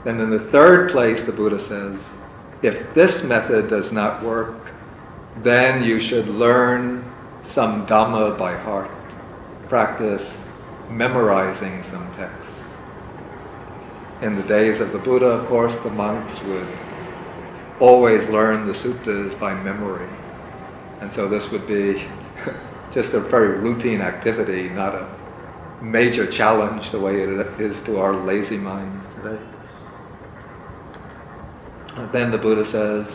Then 0.05 0.21
in 0.21 0.31
the 0.31 0.51
third 0.51 0.93
place, 0.93 1.23
the 1.25 1.33
Buddha 1.33 1.59
says, 1.59 2.01
if 2.63 2.95
this 2.95 3.23
method 3.25 3.69
does 3.69 3.91
not 3.93 4.25
work, 4.25 4.71
then 5.43 5.83
you 5.83 6.01
should 6.01 6.29
learn 6.29 7.05
some 7.43 7.87
Dhamma 7.87 8.39
by 8.39 8.57
heart. 8.57 8.91
Practice 9.69 10.23
memorizing 10.91 11.83
some 11.85 12.13
texts. 12.17 12.53
In 14.23 14.37
the 14.37 14.43
days 14.43 14.81
of 14.81 14.93
the 14.93 14.99
Buddha, 14.99 15.27
of 15.27 15.49
course, 15.49 15.75
the 15.83 15.91
monks 15.91 16.33
would 16.43 16.69
always 17.81 18.29
learn 18.29 18.67
the 18.67 18.75
suttas 18.75 19.39
by 19.41 19.55
memory. 19.55 20.09
And 21.01 21.11
so 21.11 21.29
this 21.29 21.51
would 21.51 21.67
be 21.67 22.07
just 22.93 23.15
a 23.15 23.21
very 23.21 23.59
routine 23.61 24.03
activity, 24.03 24.69
not 24.69 24.95
a 24.95 25.09
major 25.83 26.31
challenge 26.31 26.91
the 26.91 27.01
way 27.01 27.23
it 27.23 27.61
is 27.61 27.81
to 27.85 27.99
our 27.99 28.15
lazy 28.27 28.59
minds 28.59 29.03
today. 29.15 29.60
Then 32.13 32.31
the 32.31 32.39
Buddha 32.39 32.65
says, 32.65 33.07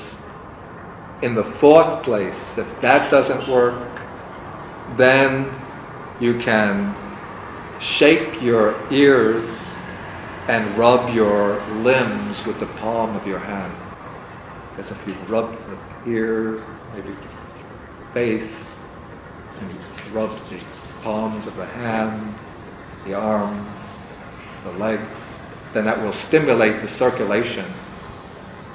in 1.21 1.33
the 1.33 1.55
fourth 1.59 2.03
place, 2.03 2.57
if 2.57 2.81
that 2.81 3.09
doesn't 3.09 3.49
work, 3.49 3.99
then 4.97 5.49
you 6.19 6.39
can 6.43 6.95
shake 7.79 8.41
your 8.41 8.91
ears 8.91 9.47
and 10.47 10.77
rub 10.77 11.13
your 11.15 11.61
limbs 11.81 12.45
with 12.45 12.59
the 12.59 12.67
palm 12.79 13.15
of 13.15 13.25
your 13.27 13.39
hand. 13.39 13.73
As 14.77 14.91
if 14.91 15.07
you 15.07 15.15
rub 15.29 15.55
the 16.05 16.11
ears, 16.11 16.61
maybe 16.93 17.09
the 17.09 18.13
face, 18.13 18.51
and 19.61 19.71
rub 20.13 20.29
the 20.49 20.59
palms 21.01 21.47
of 21.47 21.55
the 21.55 21.65
hand, 21.65 22.35
the 23.05 23.13
arms, 23.13 23.81
the 24.63 24.71
legs, 24.71 25.19
then 25.73 25.85
that 25.85 26.01
will 26.01 26.13
stimulate 26.13 26.81
the 26.81 26.89
circulation. 26.97 27.84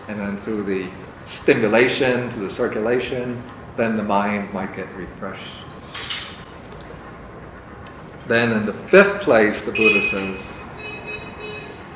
And 0.08 0.18
then 0.18 0.40
through 0.42 0.64
the 0.64 0.90
stimulation 1.26 2.30
to 2.30 2.40
the 2.40 2.50
circulation, 2.50 3.42
then 3.76 3.96
the 3.96 4.02
mind 4.02 4.52
might 4.52 4.74
get 4.74 4.92
refreshed. 4.94 5.60
Then 8.28 8.52
in 8.52 8.66
the 8.66 8.74
fifth 8.90 9.22
place, 9.22 9.60
the 9.62 9.72
Buddha 9.72 10.10
says, 10.10 10.40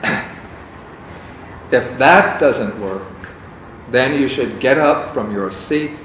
if 1.73 1.99
that 1.99 2.41
doesn't 2.41 2.81
work, 2.81 3.07
then 3.91 4.21
you 4.21 4.29
should 4.29 4.61
get 4.61 4.79
up 4.79 5.15
from 5.15 5.33
your 5.33 5.53
seat 5.53 5.99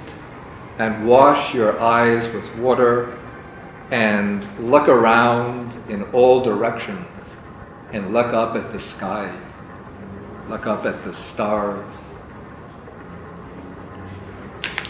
and 0.78 1.08
wash 1.08 1.54
your 1.54 1.80
eyes 1.80 2.32
with 2.34 2.46
water 2.58 3.18
and 3.92 4.44
look 4.60 4.88
around 4.88 5.74
in 5.90 6.04
all 6.14 6.44
directions 6.44 7.08
and 7.92 8.14
look 8.14 8.34
up 8.34 8.56
at 8.56 8.72
the 8.72 8.80
sky, 8.80 9.36
look 10.50 10.66
up 10.66 10.86
at 10.86 11.06
the 11.06 11.14
stars. 11.14 11.94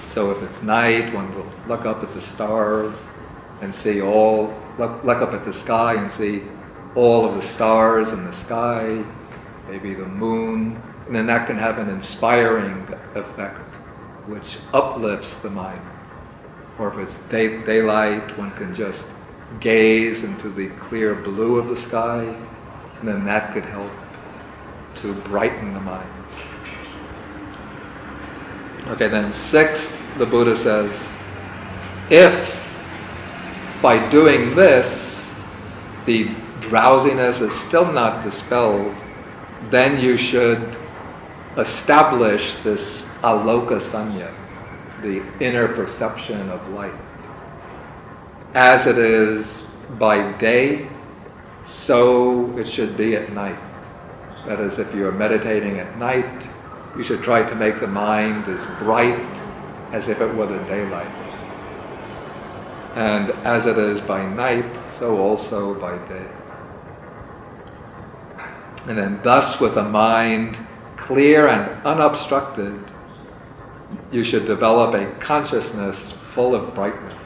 So 0.08 0.32
if 0.32 0.42
it's 0.44 0.64
night, 0.64 1.14
one 1.14 1.36
will 1.36 1.52
look 1.68 1.86
up 1.86 2.02
at 2.02 2.14
the 2.14 2.22
stars 2.22 2.96
and 3.62 3.74
see 3.76 4.02
all 4.02 4.54
look, 4.80 5.04
look 5.04 5.22
up 5.22 5.34
at 5.34 5.46
the 5.46 5.54
sky 5.54 5.96
and 5.96 6.12
see 6.12 6.44
all 6.96 7.30
of 7.30 7.42
the 7.42 7.54
stars 7.54 8.10
in 8.10 8.26
the 8.26 8.34
sky, 8.34 9.04
maybe 9.70 9.94
the 9.94 10.06
moon, 10.06 10.82
and 11.06 11.16
then 11.16 11.28
that 11.28 11.46
can 11.46 11.58
have 11.58 11.78
an 11.78 11.90
inspiring 11.90 12.88
effect 13.16 13.60
which 14.28 14.58
uplifts 14.74 15.40
the 15.40 15.50
mind. 15.50 15.82
Or 16.80 16.94
if 16.94 17.10
it's 17.10 17.18
day, 17.30 17.64
daylight, 17.66 18.38
one 18.38 18.52
can 18.56 18.74
just 18.74 19.04
gaze 19.60 20.24
into 20.24 20.50
the 20.50 20.70
clear 20.88 21.16
blue 21.16 21.58
of 21.58 21.68
the 21.68 21.82
sky, 21.82 22.22
and 23.00 23.08
then 23.08 23.26
that 23.26 23.54
could 23.54 23.66
help 23.66 23.92
to 24.98 25.14
brighten 25.22 25.74
the 25.74 25.80
mind. 25.80 26.10
Okay, 28.88 29.08
then 29.08 29.32
sixth, 29.32 29.94
the 30.18 30.26
Buddha 30.26 30.56
says, 30.58 30.92
if 32.10 32.56
by 33.82 34.10
doing 34.10 34.56
this, 34.56 35.28
the 36.06 36.36
drowsiness 36.62 37.40
is 37.40 37.54
still 37.62 37.92
not 37.92 38.24
dispelled, 38.24 38.96
then 39.70 40.00
you 40.00 40.18
should 40.18 40.76
establish 41.58 42.56
this 42.64 43.06
aloka 43.22 43.80
sanya, 43.92 44.34
the 45.02 45.24
inner 45.40 45.68
perception 45.68 46.50
of 46.50 46.68
light. 46.70 46.94
As 48.54 48.88
it 48.88 48.98
is 48.98 49.64
by 50.00 50.38
day, 50.40 50.90
so 51.68 52.58
it 52.58 52.68
should 52.68 52.98
be 52.98 53.16
at 53.16 53.32
night. 53.32 53.69
That 54.48 54.60
is, 54.60 54.80
if 54.80 54.94
you 54.96 55.08
are 55.08 55.12
meditating 55.12 55.80
at 55.80 55.98
night, 55.98 56.48
you 56.98 57.04
should 57.04 57.24
try 57.24 57.48
to 57.48 57.56
make 57.56 57.80
the 57.80 57.88
mind 57.88 58.46
as 58.48 58.80
bright 58.84 59.28
as 59.94 60.08
if 60.08 60.22
it 60.22 60.36
were 60.36 60.48
the 60.48 60.66
daylight. 60.66 61.12
And 62.96 63.32
as 63.46 63.66
it 63.66 63.78
is 63.78 64.00
by 64.02 64.26
night, 64.26 64.66
so 65.00 65.18
also 65.18 65.80
by 65.80 65.98
day. 66.08 66.26
And 68.88 68.98
then, 68.98 69.20
thus, 69.24 69.60
with 69.60 69.78
a 69.78 69.84
mind 69.84 70.58
clear 70.98 71.48
and 71.48 71.86
unobstructed, 71.86 72.80
you 74.12 74.24
should 74.24 74.46
develop 74.46 74.96
a 74.96 75.20
consciousness 75.20 75.98
full 76.34 76.56
of 76.56 76.74
brightness. 76.76 77.19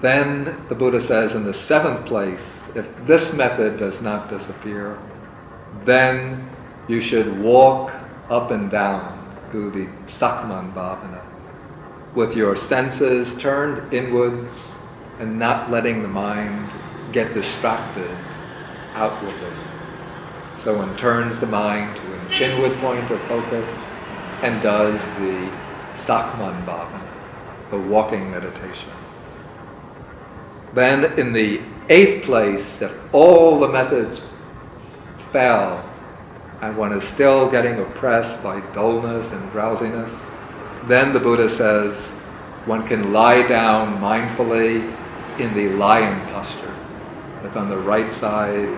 Then 0.00 0.64
the 0.68 0.74
Buddha 0.74 1.00
says 1.00 1.34
in 1.34 1.44
the 1.44 1.54
seventh 1.54 2.06
place, 2.06 2.40
if 2.74 2.86
this 3.06 3.32
method 3.34 3.78
does 3.78 4.00
not 4.00 4.30
disappear, 4.30 4.98
then 5.84 6.50
you 6.88 7.00
should 7.00 7.42
walk 7.42 7.92
up 8.30 8.50
and 8.50 8.70
down 8.70 9.36
through 9.50 9.70
the 9.72 9.86
Sakkhammana 10.06 10.74
Bhavana 10.74 11.22
with 12.14 12.34
your 12.34 12.56
senses 12.56 13.40
turned 13.40 13.92
inwards 13.92 14.52
and 15.20 15.38
not 15.38 15.70
letting 15.70 16.02
the 16.02 16.08
mind 16.08 16.70
get 17.12 17.34
distracted 17.34 18.16
outwardly. 18.94 19.52
So 20.64 20.76
one 20.76 20.96
turns 20.96 21.38
the 21.38 21.46
mind 21.46 21.96
to 21.96 22.14
an 22.14 22.30
inward 22.40 22.80
point 22.80 23.10
of 23.10 23.26
focus 23.28 23.68
and 24.42 24.62
does 24.62 25.00
the 25.18 25.50
Sakman 26.04 26.64
Bhavana, 26.64 27.06
the 27.70 27.78
walking 27.78 28.30
meditation. 28.30 28.90
Then 30.74 31.18
in 31.18 31.32
the 31.32 31.60
eighth 31.88 32.24
place, 32.24 32.64
if 32.80 32.92
all 33.12 33.58
the 33.58 33.68
methods 33.68 34.20
fail 35.32 35.84
and 36.62 36.76
one 36.76 36.92
is 36.92 37.04
still 37.14 37.50
getting 37.50 37.80
oppressed 37.80 38.42
by 38.42 38.60
dullness 38.74 39.30
and 39.32 39.52
drowsiness, 39.52 40.10
then 40.88 41.12
the 41.12 41.20
Buddha 41.20 41.48
says 41.48 41.96
one 42.66 42.86
can 42.86 43.12
lie 43.12 43.46
down 43.48 44.00
mindfully 44.00 44.96
in 45.40 45.54
the 45.54 45.74
lion 45.76 46.20
posture. 46.30 46.76
That's 47.42 47.56
on 47.56 47.70
the 47.70 47.78
right 47.78 48.12
side, 48.12 48.68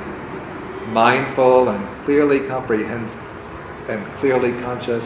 mindful 0.93 1.69
and 1.69 2.05
clearly 2.05 2.47
comprehensive 2.49 3.21
and 3.89 4.07
clearly 4.21 4.53
conscious, 4.63 5.05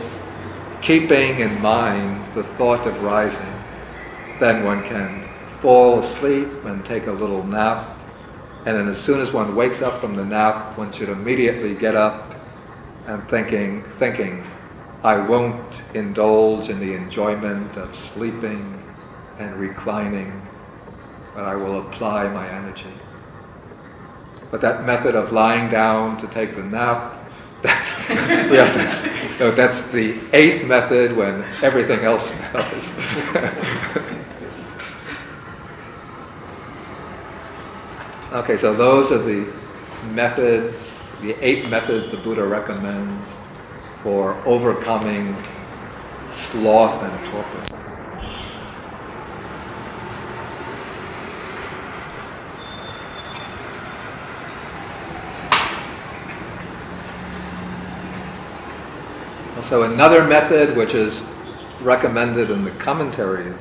keeping 0.82 1.40
in 1.40 1.60
mind 1.62 2.34
the 2.34 2.42
thought 2.42 2.86
of 2.86 3.02
rising. 3.02 3.40
Then 4.38 4.64
one 4.64 4.84
can 4.84 5.25
fall 5.60 6.00
asleep 6.00 6.48
and 6.64 6.84
take 6.84 7.06
a 7.06 7.12
little 7.12 7.44
nap. 7.44 7.98
And 8.66 8.76
then 8.76 8.88
as 8.88 9.00
soon 9.00 9.20
as 9.20 9.32
one 9.32 9.54
wakes 9.54 9.82
up 9.82 10.00
from 10.00 10.16
the 10.16 10.24
nap, 10.24 10.76
one 10.76 10.92
should 10.92 11.08
immediately 11.08 11.74
get 11.74 11.94
up 11.96 12.34
and 13.06 13.28
thinking, 13.30 13.84
thinking, 13.98 14.44
I 15.04 15.16
won't 15.16 15.74
indulge 15.94 16.68
in 16.68 16.80
the 16.80 16.94
enjoyment 16.94 17.76
of 17.76 17.96
sleeping 17.96 18.82
and 19.38 19.54
reclining, 19.56 20.42
but 21.34 21.44
I 21.44 21.54
will 21.54 21.86
apply 21.86 22.28
my 22.28 22.48
energy. 22.48 22.92
But 24.50 24.60
that 24.62 24.84
method 24.84 25.14
of 25.14 25.32
lying 25.32 25.70
down 25.70 26.18
to 26.20 26.26
take 26.28 26.56
the 26.56 26.62
nap, 26.62 27.22
that's, 27.62 27.92
yeah, 28.08 29.36
no, 29.38 29.54
that's 29.54 29.80
the 29.90 30.14
eighth 30.32 30.64
method 30.66 31.16
when 31.16 31.44
everything 31.62 32.00
else 32.00 32.28
fails. 32.52 34.12
okay, 38.32 38.56
so 38.56 38.74
those 38.74 39.12
are 39.12 39.18
the 39.22 39.52
methods, 40.06 40.76
the 41.20 41.32
eight 41.44 41.68
methods 41.68 42.10
the 42.10 42.16
Buddha 42.18 42.44
recommends 42.44 43.28
for 44.02 44.34
overcoming 44.46 45.36
sloth 46.50 47.02
and 47.02 47.30
torpor. 47.30 47.76
So 59.62 59.82
another 59.82 60.24
method 60.24 60.76
which 60.76 60.94
is 60.94 61.24
recommended 61.82 62.50
in 62.50 62.64
the 62.64 62.70
commentaries 62.72 63.60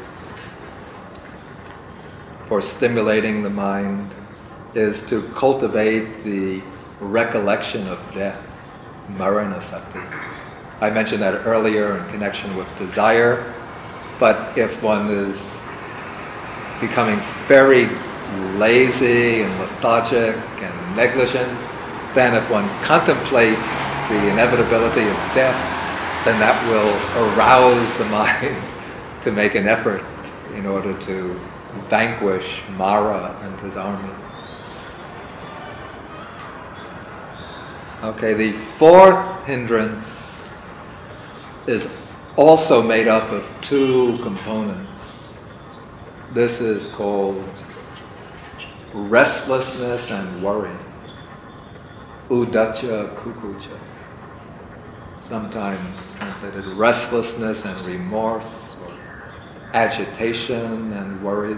for 2.47 2.61
stimulating 2.61 3.41
the 3.41 3.49
mind 3.49 4.13
is 4.75 5.01
to 5.03 5.21
cultivate 5.35 6.23
the 6.23 6.61
recollection 6.99 7.87
of 7.87 7.99
death, 8.13 8.43
maranasati. 9.11 10.25
I 10.81 10.89
mentioned 10.89 11.21
that 11.21 11.45
earlier 11.45 11.97
in 11.97 12.11
connection 12.11 12.55
with 12.57 12.67
desire, 12.77 13.53
but 14.19 14.57
if 14.57 14.81
one 14.83 15.09
is 15.09 15.37
becoming 16.81 17.21
very 17.47 17.85
lazy 18.57 19.41
and 19.41 19.59
lethargic 19.59 20.35
and 20.61 20.95
negligent, 20.95 21.59
then 22.13 22.33
if 22.33 22.49
one 22.49 22.81
contemplates 22.81 23.71
the 24.09 24.29
inevitability 24.29 25.07
of 25.09 25.33
death, 25.33 25.79
then 26.25 26.39
that 26.39 26.67
will 26.67 26.99
arouse 27.15 27.93
the 27.97 28.05
mind 28.09 28.61
to 29.23 29.31
make 29.31 29.55
an 29.55 29.67
effort 29.67 30.03
in 30.53 30.65
order 30.65 30.97
to 31.01 31.39
vanquish 31.89 32.61
Mara 32.71 33.37
and 33.43 33.59
his 33.61 33.75
army. 33.77 34.24
Okay, 38.03 38.33
the 38.33 38.53
fourth 38.77 39.43
hindrance 39.45 40.05
is 41.67 41.87
also 42.35 42.81
made 42.81 43.07
up 43.07 43.31
of 43.31 43.45
two 43.61 44.19
components. 44.21 44.99
This 46.33 46.59
is 46.59 46.91
called 46.93 47.47
restlessness 48.93 50.11
and 50.11 50.43
worry. 50.43 50.75
Uddhacca 52.29 53.15
kukucca 53.17 53.79
sometimes 55.27 55.99
translated 56.17 56.65
restlessness 56.77 57.65
and 57.65 57.85
remorse, 57.85 58.45
or 58.83 58.91
agitation 59.73 60.93
and 60.93 61.23
worry. 61.23 61.55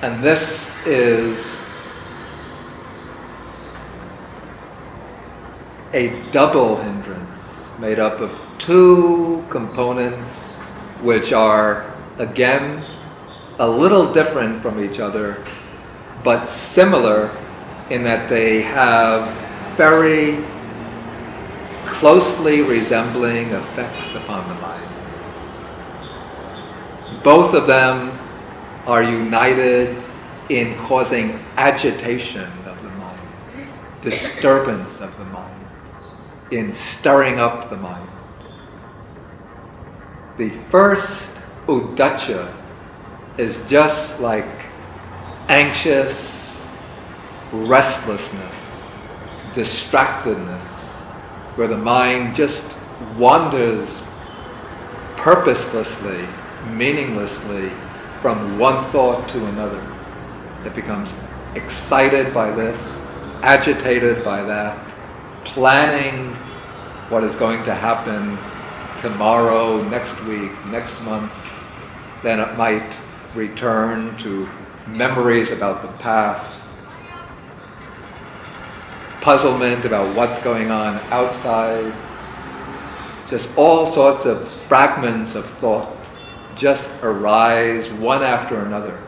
And 0.00 0.22
this 0.22 0.68
is 0.86 1.44
a 5.92 6.22
double 6.30 6.76
hindrance 6.76 7.40
made 7.80 7.98
up 7.98 8.20
of 8.20 8.30
two 8.58 9.44
components 9.50 10.30
which 11.02 11.32
are, 11.32 11.92
again, 12.18 12.84
a 13.58 13.68
little 13.68 14.12
different 14.12 14.62
from 14.62 14.82
each 14.84 15.00
other 15.00 15.44
but 16.22 16.46
similar 16.46 17.30
in 17.90 18.04
that 18.04 18.28
they 18.28 18.62
have 18.62 19.76
very 19.76 20.44
closely 21.86 22.60
resembling 22.60 23.50
effects 23.50 24.14
upon 24.14 24.48
the 24.48 24.54
mind. 24.60 24.84
Both 27.24 27.54
of 27.54 27.66
them 27.66 28.17
are 28.88 29.02
united 29.02 30.02
in 30.48 30.74
causing 30.86 31.38
agitation 31.58 32.50
of 32.64 32.82
the 32.82 32.88
mind, 32.88 33.28
disturbance 34.00 34.98
of 35.00 35.16
the 35.18 35.24
mind, 35.26 35.66
in 36.50 36.72
stirring 36.72 37.38
up 37.38 37.68
the 37.68 37.76
mind. 37.76 38.08
The 40.38 40.48
first 40.70 41.30
uddhacca 41.68 42.50
is 43.36 43.58
just 43.68 44.20
like 44.20 44.46
anxious, 45.50 46.16
restlessness, 47.52 48.54
distractedness, 49.54 50.64
where 51.56 51.68
the 51.68 51.76
mind 51.76 52.34
just 52.34 52.64
wanders 53.18 53.90
purposelessly, 55.16 56.26
meaninglessly 56.64 57.87
from 58.22 58.58
one 58.58 58.90
thought 58.90 59.28
to 59.30 59.46
another. 59.46 59.82
It 60.64 60.74
becomes 60.74 61.12
excited 61.54 62.34
by 62.34 62.50
this, 62.50 62.78
agitated 63.42 64.24
by 64.24 64.42
that, 64.42 64.92
planning 65.44 66.36
what 67.10 67.24
is 67.24 67.34
going 67.36 67.64
to 67.64 67.74
happen 67.74 68.38
tomorrow, 69.00 69.82
next 69.88 70.20
week, 70.24 70.50
next 70.66 70.92
month. 71.02 71.32
Then 72.22 72.40
it 72.40 72.56
might 72.56 72.92
return 73.34 74.18
to 74.18 74.48
memories 74.88 75.50
about 75.50 75.82
the 75.82 75.88
past, 76.02 76.60
puzzlement 79.20 79.84
about 79.84 80.16
what's 80.16 80.38
going 80.38 80.70
on 80.70 80.96
outside, 81.12 81.94
just 83.30 83.48
all 83.56 83.86
sorts 83.86 84.24
of 84.24 84.48
fragments 84.66 85.34
of 85.34 85.44
thought 85.60 85.97
just 86.58 86.90
arise 87.02 87.90
one 87.94 88.22
after 88.22 88.60
another 88.64 89.00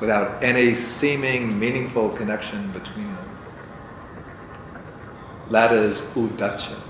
without 0.00 0.42
any 0.42 0.74
seeming 0.74 1.58
meaningful 1.58 2.10
connection 2.10 2.70
between 2.72 3.14
them. 3.14 3.38
That 5.50 5.72
is 5.72 5.98
uddhacca. 6.14 6.80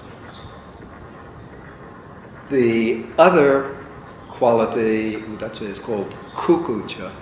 The 2.50 3.06
other 3.18 3.76
quality, 4.30 5.22
uddhacca, 5.22 5.62
is 5.62 5.78
called 5.78 6.12
kukucca 6.36 7.12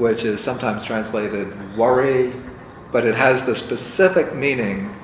which 0.00 0.24
is 0.24 0.42
sometimes 0.42 0.84
translated 0.86 1.76
worry, 1.76 2.32
but 2.90 3.04
it 3.04 3.14
has 3.14 3.44
the 3.44 3.54
specific 3.54 4.34
meaning 4.34 4.94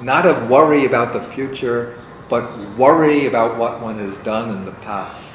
not 0.00 0.24
of 0.24 0.48
worry 0.48 0.86
about 0.86 1.12
the 1.12 1.34
future, 1.34 2.02
but 2.30 2.56
worry 2.78 3.26
about 3.26 3.58
what 3.58 3.82
one 3.82 3.98
has 3.98 4.16
done 4.24 4.56
in 4.56 4.64
the 4.64 4.72
past. 4.72 5.27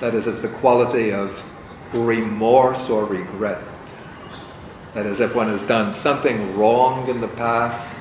That 0.00 0.14
is, 0.14 0.26
it's 0.26 0.42
the 0.42 0.48
quality 0.48 1.12
of 1.12 1.30
remorse 1.92 2.90
or 2.90 3.04
regret. 3.04 3.62
That 4.94 5.06
is, 5.06 5.20
if 5.20 5.34
one 5.34 5.48
has 5.48 5.64
done 5.64 5.92
something 5.92 6.58
wrong 6.58 7.08
in 7.08 7.20
the 7.20 7.28
past 7.28 7.96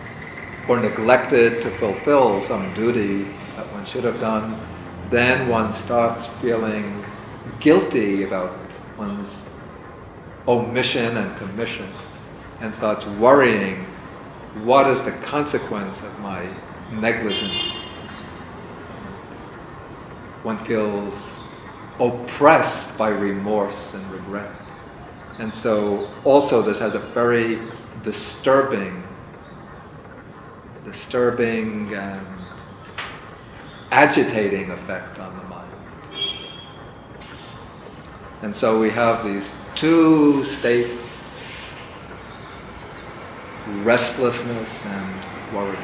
or 0.67 0.79
neglected 0.79 1.61
to 1.61 1.71
fulfill 1.77 2.41
some 2.41 2.73
duty 2.73 3.23
that 3.55 3.71
one 3.73 3.85
should 3.85 4.03
have 4.03 4.19
done, 4.19 4.61
then 5.09 5.47
one 5.49 5.71
starts 5.71 6.25
feeling 6.41 7.05
guilty 7.59 8.23
about 8.23 8.57
one's 8.97 9.29
omission 10.47 11.17
and 11.17 11.37
commission, 11.37 11.91
and 12.61 12.73
starts 12.73 13.05
worrying 13.19 13.85
what 14.63 14.89
is 14.89 15.03
the 15.03 15.11
consequence 15.11 16.01
of 16.01 16.19
my 16.19 16.47
negligence. 16.91 17.73
One 20.43 20.63
feels 20.65 21.34
oppressed 21.99 22.97
by 22.97 23.09
remorse 23.09 23.93
and 23.93 24.11
regret. 24.11 24.51
And 25.39 25.53
so 25.53 26.09
also 26.23 26.61
this 26.61 26.79
has 26.79 26.95
a 26.95 26.99
very 26.99 27.59
disturbing, 28.03 29.03
disturbing 30.85 31.93
and 31.93 32.25
agitating 33.91 34.71
effect 34.71 35.19
on 35.19 35.37
the 35.37 35.43
mind. 35.43 35.71
And 38.41 38.55
so 38.55 38.79
we 38.79 38.89
have 38.91 39.25
these 39.25 39.49
two 39.75 40.43
states, 40.43 41.07
restlessness 43.83 44.69
and 44.85 45.55
worry. 45.55 45.77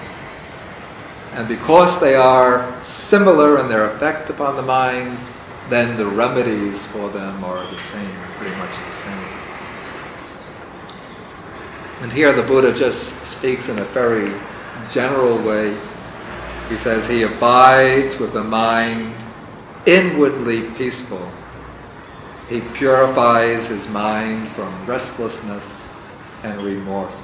And 1.33 1.47
because 1.47 1.99
they 1.99 2.15
are 2.15 2.81
similar 2.83 3.59
in 3.59 3.69
their 3.69 3.95
effect 3.95 4.29
upon 4.29 4.57
the 4.57 4.61
mind, 4.61 5.17
then 5.69 5.97
the 5.97 6.05
remedies 6.05 6.85
for 6.87 7.09
them 7.09 7.43
are 7.43 7.63
the 7.73 7.81
same, 7.91 8.17
pretty 8.37 8.55
much 8.55 8.71
the 8.85 8.93
same. 9.05 9.27
And 12.01 12.11
here 12.11 12.33
the 12.33 12.41
Buddha 12.43 12.73
just 12.73 13.25
speaks 13.27 13.69
in 13.69 13.77
a 13.77 13.85
very 13.85 14.41
general 14.89 15.37
way. 15.37 15.77
He 16.69 16.77
says 16.77 17.05
he 17.05 17.23
abides 17.23 18.17
with 18.17 18.33
the 18.33 18.43
mind 18.43 19.13
inwardly 19.85 20.71
peaceful. 20.71 21.31
He 22.49 22.59
purifies 22.59 23.67
his 23.67 23.87
mind 23.87 24.49
from 24.55 24.85
restlessness 24.85 25.63
and 26.43 26.63
remorse. 26.63 27.15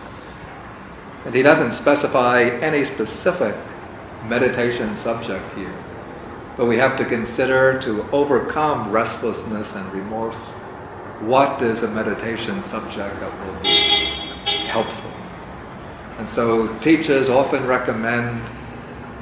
And 1.25 1.35
he 1.35 1.41
doesn't 1.41 1.73
specify 1.73 2.43
any 2.43 2.85
specific 2.85 3.55
meditation 4.23 4.95
subject 4.95 5.57
here. 5.57 5.86
But 6.57 6.65
we 6.65 6.77
have 6.77 6.97
to 6.97 7.05
consider 7.05 7.79
to 7.83 8.03
overcome 8.11 8.91
restlessness 8.91 9.75
and 9.75 9.93
remorse, 9.93 10.37
what 11.21 11.61
is 11.61 11.83
a 11.83 11.87
meditation 11.87 12.63
subject 12.63 13.19
that 13.19 13.45
will 13.45 13.61
be 13.61 13.75
helpful. 14.65 15.11
And 16.17 16.27
so 16.27 16.75
teachers 16.79 17.29
often 17.29 17.67
recommend 17.67 18.41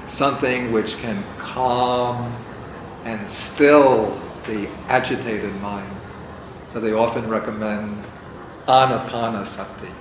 something 0.09 0.71
which 0.71 0.95
can 0.97 1.23
calm 1.39 2.33
and 3.03 3.29
still 3.29 4.17
the 4.47 4.69
agitated 4.87 5.53
mind. 5.61 5.91
So 6.71 6.79
they 6.79 6.93
often 6.93 7.29
recommend 7.29 8.05
anapanasati, 8.67 9.91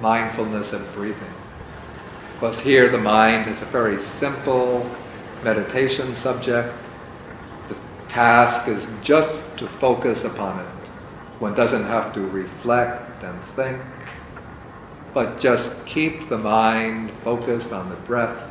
mindfulness 0.00 0.72
of 0.72 0.92
breathing. 0.94 1.34
Because 2.34 2.58
here 2.58 2.88
the 2.90 2.98
mind 2.98 3.48
is 3.48 3.60
a 3.62 3.66
very 3.66 4.00
simple 4.00 4.84
meditation 5.44 6.14
subject. 6.14 6.74
The 7.68 7.76
task 8.08 8.66
is 8.68 8.88
just 9.02 9.56
to 9.58 9.68
focus 9.68 10.24
upon 10.24 10.60
it. 10.60 10.88
One 11.38 11.54
doesn't 11.54 11.84
have 11.84 12.14
to 12.14 12.20
reflect 12.20 13.22
and 13.22 13.38
think 13.54 13.80
but 15.14 15.38
just 15.38 15.72
keep 15.86 16.28
the 16.28 16.36
mind 16.36 17.12
focused 17.22 17.72
on 17.72 17.88
the 17.88 17.96
breath, 17.96 18.42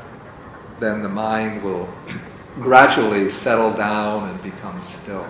then 0.80 1.04
the 1.04 1.10
mind 1.10 1.62
will 1.62 1.88
gradually 2.62 3.30
settle 3.30 3.74
down 3.74 4.30
and 4.30 4.42
become 4.42 4.82
still. 5.04 5.28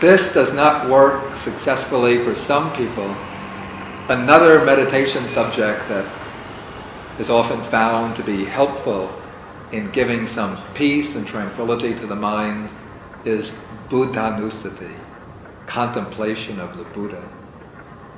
This 0.00 0.32
does 0.32 0.54
not 0.54 0.88
work 0.88 1.34
successfully 1.36 2.24
for 2.24 2.34
some 2.34 2.72
people, 2.76 3.16
another 4.08 4.64
meditation 4.64 5.28
subject 5.28 5.88
that 5.88 6.06
is 7.18 7.30
often 7.30 7.62
found 7.64 8.14
to 8.16 8.22
be 8.22 8.44
helpful 8.44 9.10
in 9.72 9.90
giving 9.90 10.26
some 10.26 10.56
peace 10.74 11.16
and 11.16 11.26
tranquility 11.26 11.94
to 11.94 12.06
the 12.06 12.14
mind 12.14 12.70
is 13.24 13.50
Buddhanusati, 13.90 14.94
contemplation 15.66 16.60
of 16.60 16.78
the 16.78 16.84
Buddha. 16.84 17.22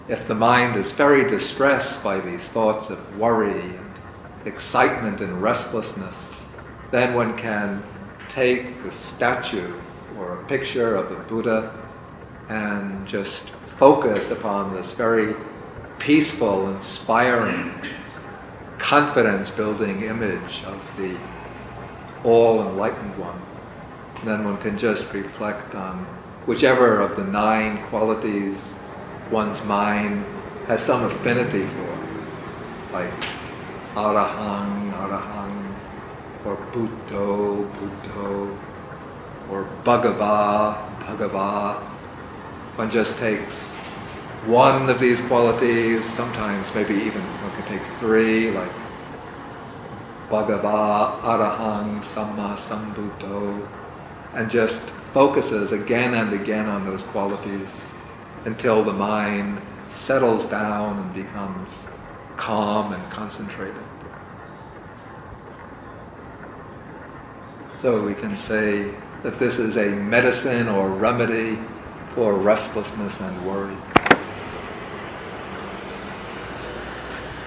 If 0.07 0.29
the 0.29 0.35
mind 0.35 0.77
is 0.77 0.93
very 0.93 1.29
distressed 1.29 2.05
by 2.05 2.21
these 2.21 2.43
thoughts 2.49 2.91
of 2.91 3.19
worry 3.19 3.59
and 3.77 3.99
excitement 4.45 5.21
and 5.21 5.43
restlessness, 5.43 6.17
then 6.91 7.15
one 7.15 7.39
can 7.39 7.83
take 8.29 8.83
the 8.85 8.93
statue 8.93 9.73
or 10.21 10.35
a 10.35 10.45
picture 10.45 10.95
of 10.95 11.09
the 11.09 11.17
Buddha 11.25 11.73
and 12.49 13.07
just 13.07 13.51
focus 13.79 14.31
upon 14.31 14.75
this 14.75 14.91
very 14.93 15.35
peaceful, 15.99 16.69
inspiring 16.75 17.73
confidence 18.79 19.49
building 19.51 20.03
image 20.03 20.63
of 20.65 20.79
the 20.99 21.17
all 22.25 22.69
enlightened 22.69 23.17
one. 23.19 23.41
And 24.21 24.29
then 24.29 24.45
one 24.45 24.59
can 24.59 24.79
just 24.79 25.11
reflect 25.15 25.75
on 25.75 26.07
whichever 26.45 27.01
of 27.01 27.17
the 27.17 27.25
nine 27.25 27.87
qualities 27.89 28.75
one's 29.31 29.63
mind 29.65 30.25
has 30.67 30.83
some 30.83 31.05
affinity 31.05 31.65
for, 31.67 31.99
like 32.93 33.13
arahang, 33.97 34.93
arahang, 34.93 35.75
or 36.45 36.57
buddho, 36.73 37.73
buddho, 37.79 38.70
or 39.51 39.65
bhagava, 39.85 40.99
bhagava. 41.01 41.83
One 42.77 42.91
just 42.91 43.19
takes 43.19 43.55
one 44.47 44.89
of 44.89 44.99
these 44.99 45.21
qualities, 45.23 46.05
sometimes 46.15 46.67
maybe 46.75 46.95
even 46.95 47.23
one 47.43 47.53
could 47.53 47.67
take 47.67 47.83
three, 47.99 48.51
like 48.51 48.73
Bhagava, 50.31 51.21
Arahang, 51.23 52.03
Samma, 52.05 52.57
Sambuddho, 52.57 53.69
and 54.35 54.49
just 54.49 54.85
focuses 55.13 55.73
again 55.73 56.15
and 56.15 56.33
again 56.33 56.67
on 56.69 56.87
those 56.87 57.03
qualities 57.05 57.69
until 58.45 58.85
the 58.85 58.93
mind 58.93 59.61
settles 59.93 60.47
down 60.47 60.99
and 61.01 61.15
becomes 61.15 61.69
calm 62.37 62.93
and 62.93 63.13
concentrated. 63.13 63.85
So 67.83 68.05
we 68.07 68.15
can 68.15 68.37
say 68.37 68.95
that 69.23 69.39
this 69.39 69.59
is 69.59 69.77
a 69.77 69.87
medicine 69.87 70.69
or 70.69 70.89
remedy 70.91 71.59
for 72.15 72.35
restlessness 72.39 73.21
and 73.21 73.47
worry. 73.47 73.77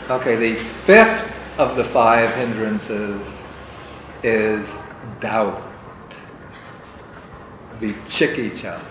Okay, 0.09 0.35
the 0.35 0.63
fifth 0.85 1.31
of 1.57 1.75
the 1.75 1.85
five 1.85 2.35
hindrances 2.35 3.25
is 4.23 4.67
doubt, 5.19 5.71
vicikiccha. 7.79 8.81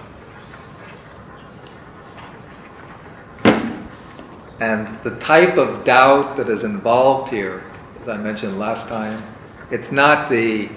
And 4.60 5.02
the 5.02 5.18
type 5.18 5.56
of 5.56 5.84
doubt 5.84 6.36
that 6.36 6.48
is 6.48 6.62
involved 6.62 7.30
here, 7.30 7.64
as 8.00 8.08
I 8.08 8.16
mentioned 8.16 8.58
last 8.58 8.86
time, 8.88 9.22
it's 9.70 9.90
not 9.90 10.30
the 10.30 10.68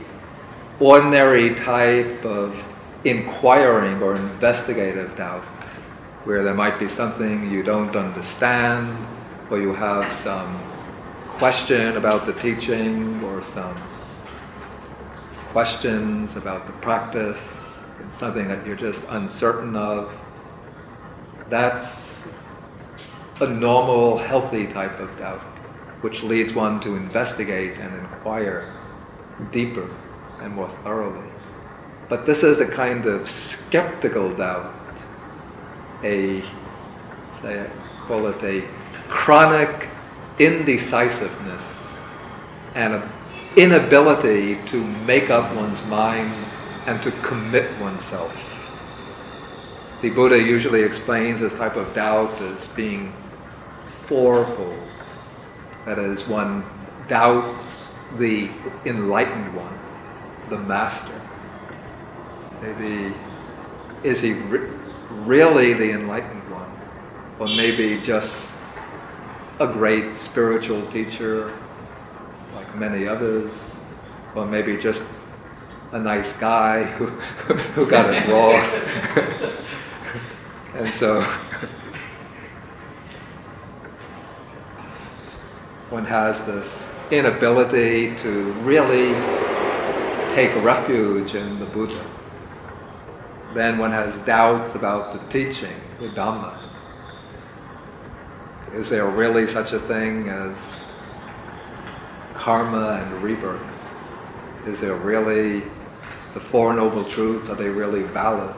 ordinary 0.79 1.55
type 1.55 2.25
of 2.25 2.55
inquiring 3.05 4.01
or 4.01 4.15
investigative 4.15 5.15
doubt, 5.15 5.43
where 6.25 6.43
there 6.43 6.53
might 6.53 6.79
be 6.79 6.89
something 6.89 7.49
you 7.49 7.63
don't 7.63 7.95
understand 7.95 9.07
or 9.49 9.59
you 9.59 9.73
have 9.73 10.11
some 10.23 10.59
question 11.37 11.97
about 11.97 12.25
the 12.25 12.33
teaching 12.41 13.23
or 13.23 13.43
some 13.43 13.79
questions 15.51 16.35
about 16.35 16.65
the 16.67 16.73
practice, 16.73 17.39
something 18.17 18.47
that 18.47 18.65
you're 18.65 18.75
just 18.75 19.03
uncertain 19.09 19.75
of, 19.75 20.11
that's 21.49 22.03
a 23.39 23.47
normal, 23.47 24.17
healthy 24.17 24.65
type 24.67 24.99
of 24.99 25.17
doubt, 25.19 25.41
which 26.01 26.23
leads 26.23 26.53
one 26.53 26.81
to 26.81 26.95
investigate 26.95 27.77
and 27.77 27.93
inquire 27.95 28.73
deeper 29.51 29.89
and 30.41 30.53
more 30.53 30.69
thoroughly. 30.83 31.29
But 32.09 32.25
this 32.25 32.43
is 32.43 32.59
a 32.59 32.67
kind 32.67 33.05
of 33.05 33.29
skeptical 33.29 34.35
doubt, 34.35 34.73
a, 36.03 36.41
say, 37.41 37.61
I 37.61 38.07
call 38.07 38.27
it 38.27 38.43
a 38.43 38.67
chronic 39.09 39.89
indecisiveness 40.39 41.63
and 42.75 42.93
an 42.95 43.11
inability 43.57 44.57
to 44.67 44.83
make 44.83 45.29
up 45.29 45.55
one's 45.55 45.81
mind 45.83 46.45
and 46.87 47.01
to 47.03 47.11
commit 47.23 47.79
oneself. 47.81 48.33
the 50.01 50.09
Buddha 50.11 50.37
usually 50.39 50.83
explains 50.83 51.39
this 51.39 51.53
type 51.55 51.75
of 51.77 51.93
doubt 51.95 52.41
as 52.41 52.67
being 52.75 53.13
fourfold. 54.07 54.89
That 55.85 55.99
is, 55.99 56.27
one 56.27 56.65
doubts 57.09 57.91
the 58.19 58.49
enlightened 58.85 59.55
one, 59.55 59.84
the 60.49 60.57
master. 60.57 61.21
Maybe, 62.61 63.15
is 64.03 64.21
he 64.21 64.33
re- 64.33 64.69
really 65.09 65.73
the 65.73 65.91
enlightened 65.91 66.49
one? 66.49 66.71
Or 67.39 67.47
maybe 67.47 68.01
just 68.01 68.31
a 69.59 69.67
great 69.67 70.17
spiritual 70.17 70.89
teacher 70.91 71.53
like 72.53 72.75
many 72.75 73.07
others? 73.07 73.51
Or 74.35 74.45
maybe 74.45 74.77
just 74.77 75.03
a 75.91 75.99
nice 75.99 76.31
guy 76.33 76.83
who, 76.83 77.07
who 77.75 77.89
got 77.89 78.13
it 78.13 78.27
wrong? 78.29 78.63
and 80.75 80.93
so 80.93 81.21
one 85.89 86.05
has 86.05 86.37
this 86.45 86.67
inability 87.11 88.15
to 88.17 88.51
really 88.63 89.13
take 90.35 90.53
refuge 90.65 91.33
in 91.33 91.59
the 91.59 91.65
Buddha. 91.67 92.05
Then 93.53 93.77
one 93.77 93.91
has 93.91 94.13
doubts 94.25 94.75
about 94.75 95.13
the 95.13 95.31
teaching, 95.31 95.79
the 95.97 96.09
Dhamma. 96.09 96.61
Is 98.73 98.89
there 98.89 99.07
really 99.07 99.47
such 99.47 99.71
a 99.71 99.79
thing 99.87 100.27
as 100.27 100.57
karma 102.33 103.01
and 103.01 103.23
rebirth? 103.23 103.61
Is 104.67 104.81
there 104.81 104.95
really 104.95 105.63
the 106.33 106.41
Four 106.51 106.73
Noble 106.73 107.09
Truths? 107.09 107.47
Are 107.47 107.55
they 107.55 107.69
really 107.69 108.03
valid? 108.03 108.53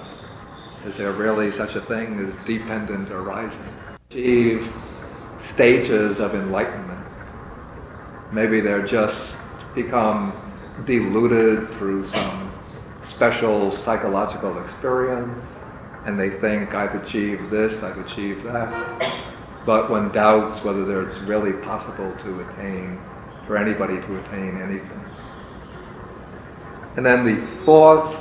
Is 0.84 0.98
there 0.98 1.12
really 1.12 1.52
such 1.52 1.76
a 1.76 1.82
thing 1.82 2.18
as 2.18 2.48
dependent 2.48 3.12
arising? 3.12 3.70
Achieve 4.10 4.74
stages 5.52 6.20
of 6.20 6.34
enlightenment 6.34 7.06
Maybe 8.34 8.62
they're 8.62 8.88
just 8.88 9.22
become 9.76 10.47
deluded 10.86 11.68
through 11.78 12.10
some 12.12 12.54
special 13.10 13.72
psychological 13.84 14.62
experience 14.64 15.44
and 16.06 16.20
they 16.20 16.30
think 16.40 16.74
I've 16.74 16.96
achieved 17.04 17.50
this, 17.50 17.82
I've 17.84 17.98
achieved 17.98 18.46
that. 18.46 19.66
But 19.66 19.90
one 19.90 20.12
doubts 20.12 20.64
whether 20.64 21.08
it's 21.08 21.18
really 21.28 21.54
possible 21.64 22.16
to 22.24 22.42
attain, 22.42 23.00
for 23.46 23.58
anybody 23.58 23.96
to 23.96 24.18
attain 24.20 24.62
anything. 24.62 25.06
And 26.96 27.06
then 27.06 27.26
the 27.26 27.66
fourth 27.66 28.16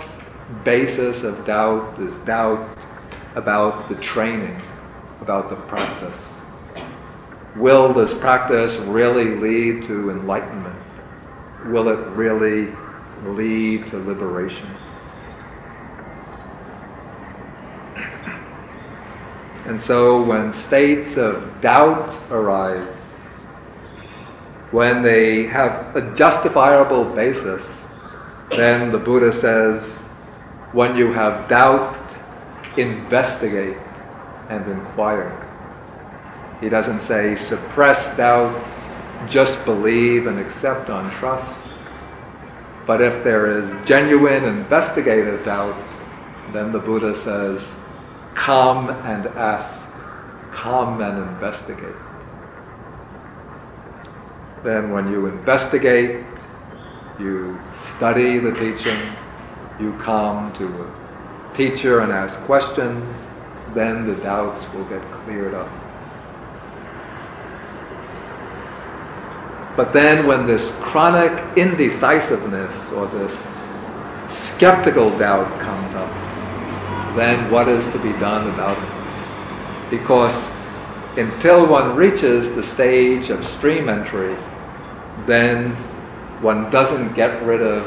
basis 0.64 1.22
of 1.22 1.46
doubt 1.46 2.00
is 2.00 2.14
doubt 2.26 2.78
about 3.36 3.88
the 3.88 3.94
training, 4.02 4.60
about 5.20 5.50
the 5.50 5.56
practice 5.68 6.18
will 7.58 7.94
this 7.94 8.12
practice 8.20 8.76
really 8.86 9.36
lead 9.36 9.86
to 9.88 10.10
enlightenment? 10.10 10.75
Will 11.68 11.88
it 11.88 11.98
really 12.16 12.72
lead 13.24 13.90
to 13.90 13.98
liberation? 13.98 14.76
And 19.66 19.80
so 19.82 20.22
when 20.22 20.52
states 20.68 21.16
of 21.16 21.60
doubt 21.60 22.30
arise, 22.30 22.94
when 24.70 25.02
they 25.02 25.46
have 25.46 25.96
a 25.96 26.14
justifiable 26.14 27.04
basis, 27.16 27.62
then 28.50 28.92
the 28.92 28.98
Buddha 28.98 29.32
says, 29.40 29.82
when 30.72 30.94
you 30.94 31.12
have 31.12 31.48
doubt, 31.48 31.96
investigate 32.78 33.76
and 34.50 34.70
inquire. 34.70 35.42
He 36.60 36.68
doesn't 36.68 37.00
say 37.02 37.36
suppress 37.48 38.16
doubt, 38.16 38.75
just 39.30 39.64
believe 39.64 40.26
and 40.26 40.38
accept 40.38 40.90
on 40.90 41.10
trust. 41.18 41.58
But 42.86 43.00
if 43.00 43.24
there 43.24 43.50
is 43.58 43.86
genuine 43.86 44.44
investigative 44.44 45.44
doubt, 45.44 45.76
then 46.52 46.72
the 46.72 46.78
Buddha 46.78 47.14
says, 47.24 47.66
come 48.36 48.90
and 48.90 49.26
ask, 49.26 50.54
come 50.54 51.00
and 51.00 51.18
investigate. 51.18 51.96
Then 54.64 54.92
when 54.92 55.10
you 55.10 55.26
investigate, 55.26 56.24
you 57.18 57.58
study 57.96 58.38
the 58.38 58.52
teaching, 58.52 59.00
you 59.80 59.98
come 60.04 60.52
to 60.58 60.66
a 60.66 61.56
teacher 61.56 62.00
and 62.00 62.12
ask 62.12 62.38
questions, 62.46 63.04
then 63.74 64.06
the 64.06 64.14
doubts 64.22 64.64
will 64.74 64.88
get 64.88 65.02
cleared 65.24 65.54
up. 65.54 65.85
But 69.76 69.92
then 69.92 70.26
when 70.26 70.46
this 70.46 70.72
chronic 70.80 71.58
indecisiveness 71.58 72.74
or 72.94 73.06
this 73.08 73.32
skeptical 74.54 75.16
doubt 75.18 75.60
comes 75.60 75.94
up, 75.94 76.10
then 77.14 77.50
what 77.50 77.68
is 77.68 77.84
to 77.92 77.98
be 78.02 78.12
done 78.18 78.48
about 78.48 78.78
it? 78.78 79.90
Because 79.90 80.32
until 81.18 81.66
one 81.66 81.94
reaches 81.94 82.54
the 82.56 82.68
stage 82.74 83.28
of 83.28 83.46
stream 83.58 83.90
entry, 83.90 84.34
then 85.26 85.72
one 86.40 86.70
doesn't 86.70 87.14
get 87.14 87.42
rid 87.44 87.60
of 87.60 87.84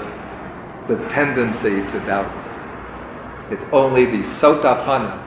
the 0.88 0.97
tendency 1.10 1.82
to 1.91 2.06
doubt. 2.06 2.32
It's 3.52 3.63
only 3.71 4.06
the 4.06 4.23
Sotapanna 4.39 5.25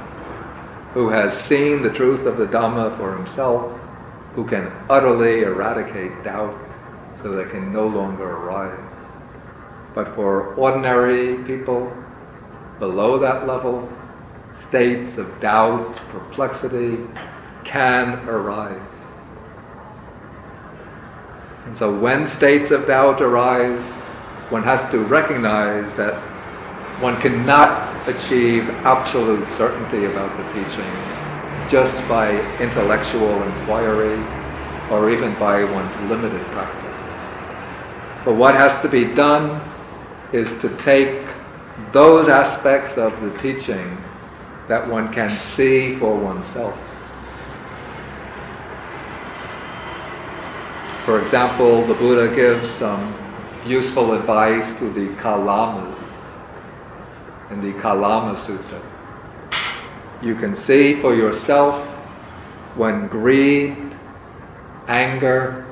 who 0.95 1.09
has 1.09 1.49
seen 1.49 1.83
the 1.83 1.91
truth 1.91 2.25
of 2.27 2.37
the 2.37 2.47
Dhamma 2.47 2.97
for 2.99 3.17
himself 3.17 3.82
who 4.35 4.47
can 4.47 4.73
utterly 4.89 5.43
eradicate 5.43 6.25
doubt 6.25 6.59
so 7.23 7.33
that 7.33 7.51
can 7.51 7.73
no 7.73 7.87
longer 7.87 8.25
arise. 8.25 8.81
But 9.95 10.15
for 10.15 10.55
ordinary 10.55 11.43
people 11.45 11.93
below 12.79 13.19
that 13.19 13.47
level, 13.47 13.89
states 14.69 15.19
of 15.19 15.41
doubt, 15.41 15.97
perplexity 16.11 16.99
can 17.65 18.27
arise. 18.29 18.81
And 21.67 21.79
so 21.79 21.97
when 21.99 22.27
states 22.29 22.71
of 22.71 22.87
doubt 22.87 23.23
arise, 23.23 23.83
one 24.51 24.63
has 24.65 24.81
to 24.91 24.99
recognize 24.99 25.95
that 25.97 26.15
one 27.01 27.21
cannot 27.21 28.09
achieve 28.09 28.69
absolute 28.85 29.47
certainty 29.57 30.07
about 30.07 30.37
the 30.37 30.45
teachings 30.53 31.12
just 31.73 31.97
by 32.07 32.31
intellectual 32.61 33.43
inquiry 33.45 34.21
or 34.91 35.11
even 35.11 35.33
by 35.39 35.65
one's 35.65 36.11
limited 36.11 36.47
practice. 36.49 38.27
But 38.27 38.35
what 38.35 38.55
has 38.55 38.81
to 38.83 38.91
be 38.91 39.15
done 39.15 39.59
is 40.35 40.47
to 40.61 40.77
take 40.85 41.27
those 41.95 42.29
aspects 42.29 42.99
of 42.99 43.19
the 43.23 43.31
teaching 43.41 43.97
that 44.69 44.87
one 44.87 45.15
can 45.15 45.39
see 45.39 45.99
for 45.99 46.15
oneself. 46.15 46.79
For 51.07 51.25
example, 51.25 51.87
the 51.89 51.95
Buddha 51.95 52.37
gives 52.37 52.71
some 52.79 53.17
useful 53.67 54.13
advice 54.13 54.79
to 54.79 54.93
the 54.93 55.17
Kalamas 55.23 55.99
in 57.51 57.63
the 57.63 57.81
Kalama 57.81 58.37
Sutta 58.47 58.92
you 60.23 60.37
can 60.37 60.57
see 60.57 61.01
for 61.01 61.15
yourself 61.15 61.89
when 62.77 63.09
greed, 63.09 63.77
anger, 64.89 65.67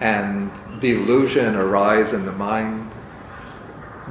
and 0.00 0.50
delusion 0.80 1.54
arise 1.54 2.12
in 2.12 2.26
the 2.26 2.32
mind, 2.32 2.90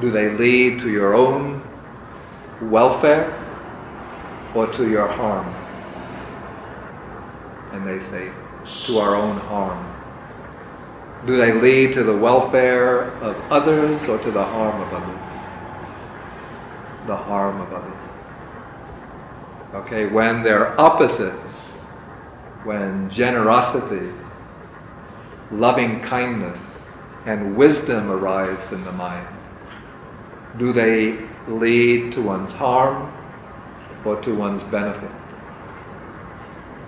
do 0.01 0.11
they 0.11 0.29
lead 0.31 0.79
to 0.81 0.89
your 0.89 1.15
own 1.15 1.63
welfare 2.69 3.41
or 4.55 4.67
to 4.77 4.89
your 4.89 5.07
harm? 5.07 5.47
And 7.73 7.85
they 7.85 7.99
say, 8.11 8.31
to 8.87 8.97
our 8.97 9.15
own 9.15 9.37
harm. 9.37 9.91
Do 11.27 11.37
they 11.37 11.53
lead 11.53 11.93
to 11.95 12.03
the 12.03 12.17
welfare 12.17 13.09
of 13.21 13.35
others 13.51 14.01
or 14.07 14.17
to 14.23 14.31
the 14.31 14.43
harm 14.43 14.81
of 14.81 14.93
others? 14.93 15.21
The 17.07 17.17
harm 17.17 17.61
of 17.61 17.73
others. 17.73 18.14
Okay, 19.75 20.05
when 20.05 20.41
they're 20.41 20.79
opposites, 20.79 21.53
when 22.63 23.09
generosity, 23.09 24.09
loving 25.51 25.99
kindness, 25.99 26.57
and 27.25 27.57
wisdom 27.57 28.09
arise 28.09 28.71
in 28.71 28.85
the 28.85 28.91
mind, 28.93 29.27
do 30.57 30.71
they 30.71 31.19
lead 31.49 32.13
to 32.13 32.21
one's 32.21 32.53
harm 32.53 33.11
or 34.05 34.21
to 34.21 34.33
one's 34.33 34.63
benefit? 34.71 35.11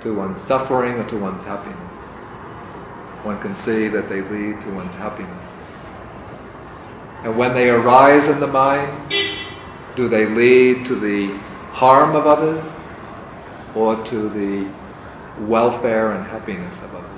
To 0.03 0.15
one's 0.15 0.39
suffering 0.47 0.93
or 0.93 1.09
to 1.09 1.17
one's 1.17 1.43
happiness? 1.43 1.77
One 3.25 3.41
can 3.41 3.57
see 3.57 3.89
that 3.89 4.07
they 4.07 4.21
lead 4.21 4.61
to 4.61 4.71
one's 4.73 4.95
happiness. 4.95 5.43
And 7.25 7.37
when 7.37 7.53
they 7.53 7.67
arise 7.67 8.29
in 8.29 8.39
the 8.39 8.47
mind, 8.47 9.11
do 9.97 10.07
they 10.07 10.25
lead 10.25 10.85
to 10.85 10.95
the 10.97 11.37
harm 11.73 12.15
of 12.15 12.25
others 12.25 12.63
or 13.77 13.95
to 14.07 14.29
the 14.29 15.45
welfare 15.45 16.13
and 16.13 16.25
happiness 16.25 16.73
of 16.83 16.95
others. 16.95 17.17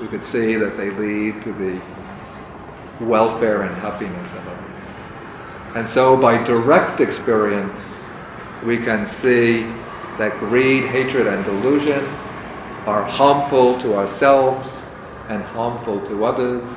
We 0.00 0.08
could 0.08 0.24
see 0.24 0.56
that 0.56 0.76
they 0.76 0.90
lead 0.90 1.44
to 1.44 1.52
the 1.52 3.06
welfare 3.06 3.62
and 3.62 3.76
happiness 3.76 4.28
of 4.34 4.48
others. 4.48 5.76
And 5.76 5.88
so 5.88 6.16
by 6.16 6.42
direct 6.44 7.00
experience, 7.00 7.80
we 8.66 8.78
can 8.78 9.06
see 9.22 9.62
that 10.18 10.36
greed, 10.40 10.90
hatred, 10.90 11.28
and 11.28 11.44
delusion 11.44 12.04
are 12.90 13.04
harmful 13.04 13.80
to 13.82 13.94
ourselves 13.94 14.68
and 15.28 15.44
harmful 15.44 16.00
to 16.08 16.24
others, 16.24 16.68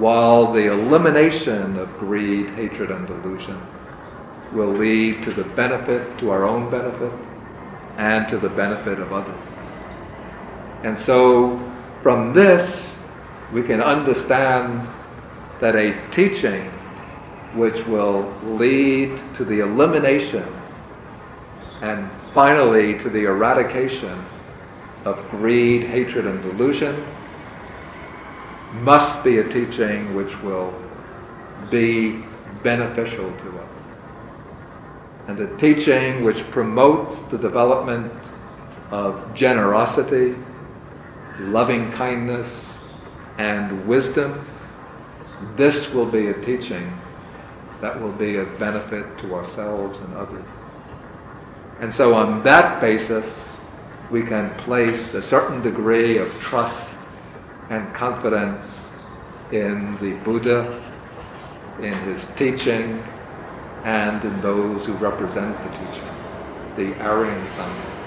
while 0.00 0.52
the 0.52 0.66
elimination 0.72 1.78
of 1.78 1.88
greed, 2.00 2.48
hatred, 2.56 2.90
and 2.90 3.06
delusion 3.06 3.67
will 4.52 4.72
lead 4.76 5.24
to 5.24 5.32
the 5.32 5.44
benefit, 5.54 6.18
to 6.18 6.30
our 6.30 6.44
own 6.44 6.70
benefit, 6.70 7.12
and 7.98 8.28
to 8.28 8.38
the 8.38 8.48
benefit 8.48 8.98
of 8.98 9.12
others. 9.12 9.40
And 10.84 10.98
so, 11.04 11.58
from 12.02 12.32
this, 12.34 12.94
we 13.52 13.62
can 13.62 13.80
understand 13.80 14.88
that 15.60 15.74
a 15.74 16.10
teaching 16.14 16.70
which 17.54 17.86
will 17.86 18.32
lead 18.44 19.18
to 19.36 19.44
the 19.44 19.60
elimination 19.60 20.46
and 21.82 22.10
finally 22.34 22.98
to 23.02 23.10
the 23.10 23.24
eradication 23.24 24.24
of 25.04 25.16
greed, 25.30 25.86
hatred, 25.88 26.26
and 26.26 26.42
delusion 26.42 27.04
must 28.82 29.24
be 29.24 29.38
a 29.38 29.48
teaching 29.48 30.14
which 30.14 30.34
will 30.42 30.74
be 31.70 32.22
beneficial 32.62 33.30
to 33.38 33.58
us. 33.58 33.67
And 35.28 35.38
a 35.40 35.56
teaching 35.58 36.24
which 36.24 36.42
promotes 36.50 37.14
the 37.30 37.38
development 37.38 38.10
of 38.90 39.34
generosity, 39.34 40.34
loving 41.38 41.92
kindness, 41.92 42.50
and 43.38 43.86
wisdom, 43.86 44.46
this 45.56 45.88
will 45.92 46.10
be 46.10 46.28
a 46.28 46.44
teaching 46.44 46.92
that 47.80 48.00
will 48.00 48.12
be 48.12 48.36
of 48.36 48.58
benefit 48.58 49.04
to 49.18 49.34
ourselves 49.34 49.98
and 49.98 50.14
others. 50.16 50.46
And 51.80 51.94
so 51.94 52.14
on 52.14 52.42
that 52.44 52.80
basis, 52.80 53.24
we 54.10 54.22
can 54.22 54.58
place 54.64 55.14
a 55.14 55.22
certain 55.28 55.62
degree 55.62 56.18
of 56.18 56.28
trust 56.40 56.80
and 57.70 57.94
confidence 57.94 58.64
in 59.52 59.98
the 60.00 60.18
Buddha, 60.24 60.82
in 61.80 61.92
his 62.14 62.24
teaching, 62.36 63.04
and 63.84 64.24
in 64.24 64.40
those 64.40 64.84
who 64.86 64.94
represent 64.94 65.56
the 65.64 65.70
teaching, 65.70 66.12
the 66.76 66.94
Aryan 67.02 67.46
Sangha. 67.54 67.98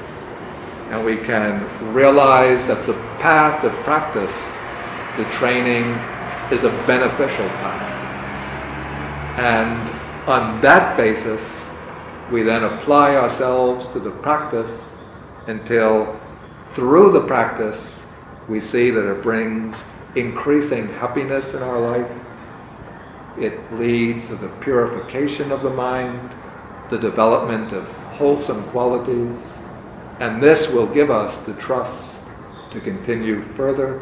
And 0.91 1.05
we 1.05 1.17
can 1.25 1.93
realize 1.93 2.67
that 2.67 2.85
the 2.85 2.93
path 3.23 3.63
of 3.63 3.71
practice, 3.85 4.33
the 5.17 5.23
training, 5.39 5.87
is 6.51 6.63
a 6.63 6.71
beneficial 6.85 7.47
path. 7.63 8.01
And 9.39 10.29
on 10.29 10.61
that 10.61 10.97
basis, 10.97 11.41
we 12.31 12.43
then 12.43 12.63
apply 12.63 13.15
ourselves 13.15 13.85
to 13.93 13.99
the 13.99 14.11
practice 14.21 14.69
until 15.47 16.19
through 16.75 17.13
the 17.13 17.25
practice 17.27 17.79
we 18.49 18.61
see 18.67 18.91
that 18.91 19.09
it 19.09 19.23
brings 19.23 19.75
increasing 20.15 20.87
happiness 20.87 21.45
in 21.53 21.63
our 21.63 21.79
life. 21.79 22.09
It 23.37 23.73
leads 23.79 24.27
to 24.27 24.35
the 24.35 24.49
purification 24.61 25.51
of 25.51 25.63
the 25.63 25.69
mind, 25.69 26.31
the 26.91 26.97
development 26.97 27.73
of 27.73 27.85
wholesome 28.17 28.69
qualities, 28.71 29.37
and 30.19 30.43
this 30.43 30.67
will 30.69 30.87
give 30.93 31.09
us 31.09 31.33
the 31.47 31.53
trust 31.53 32.15
to 32.73 32.81
continue 32.81 33.43
further 33.55 34.01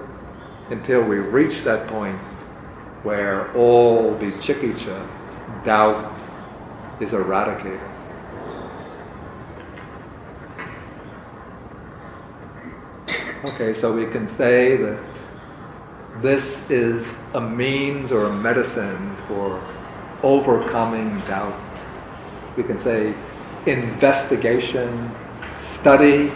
until 0.70 1.04
we 1.04 1.18
reach 1.18 1.64
that 1.64 1.88
point 1.88 2.20
where 3.04 3.56
all 3.56 4.16
vicikiccha, 4.16 5.08
doubt, 5.66 6.12
is 7.02 7.14
eradicated. 7.14 7.80
Okay, 13.46 13.80
so 13.80 13.94
we 13.94 14.06
can 14.08 14.28
say 14.36 14.76
that 14.76 15.00
this 16.22 16.44
is 16.70 17.06
a 17.34 17.40
means 17.40 18.12
or 18.12 18.26
a 18.26 18.34
medicine 18.34 19.16
for 19.30 19.64
overcoming 20.24 21.20
doubt. 21.20 21.56
We 22.58 22.64
can 22.64 22.84
say 22.84 23.16
investigation, 23.66 25.16
study, 25.80 26.34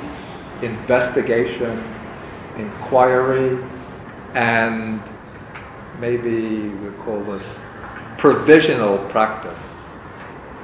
investigation, 0.61 1.83
inquiry, 2.57 3.61
and 4.35 5.01
maybe 5.99 6.69
we 6.69 6.91
call 7.03 7.21
this 7.25 7.43
provisional 8.19 8.99
practice, 9.09 9.59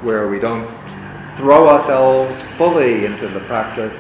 where 0.02 0.30
we 0.30 0.40
don't 0.40 0.68
throw 1.36 1.68
ourselves 1.68 2.40
fully 2.58 3.06
into 3.06 3.28
the 3.28 3.40
practice, 3.42 3.96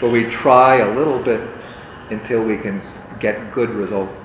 but 0.00 0.08
we 0.10 0.24
try 0.30 0.78
a 0.78 0.96
little 0.96 1.22
bit 1.22 1.40
until 2.10 2.42
we 2.42 2.56
can 2.56 2.82
get 3.20 3.52
good 3.52 3.70
results. 3.70 4.17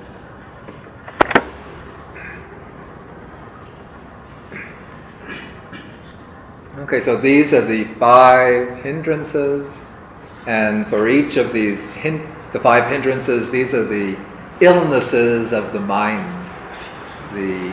Okay, 6.75 7.05
so 7.05 7.21
these 7.21 7.53
are 7.53 7.63
the 7.67 7.85
five 7.99 8.83
hindrances, 8.83 9.71
and 10.47 10.87
for 10.87 11.07
each 11.07 11.37
of 11.37 11.53
these 11.53 11.79
hin- 11.93 12.27
the 12.51 12.59
five 12.61 12.91
hindrances, 12.91 13.51
these 13.51 13.71
are 13.75 13.87
the 13.87 14.17
illnesses 14.59 15.53
of 15.53 15.71
the 15.71 15.79
mind, 15.79 16.49
the, 17.35 17.71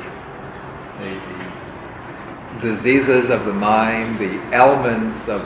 the, 1.01 2.69
the 2.69 2.75
diseases 2.75 3.31
of 3.31 3.47
the 3.47 3.55
mind, 3.55 4.19
the 4.21 4.55
ailments 4.55 5.27
of 5.31 5.41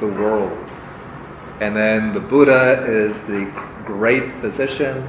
the 0.00 0.06
world. 0.20 0.58
And 1.60 1.76
then 1.76 2.14
the 2.14 2.20
Buddha 2.20 2.84
is 2.84 3.14
the 3.28 3.44
great 3.86 4.40
physician 4.40 5.06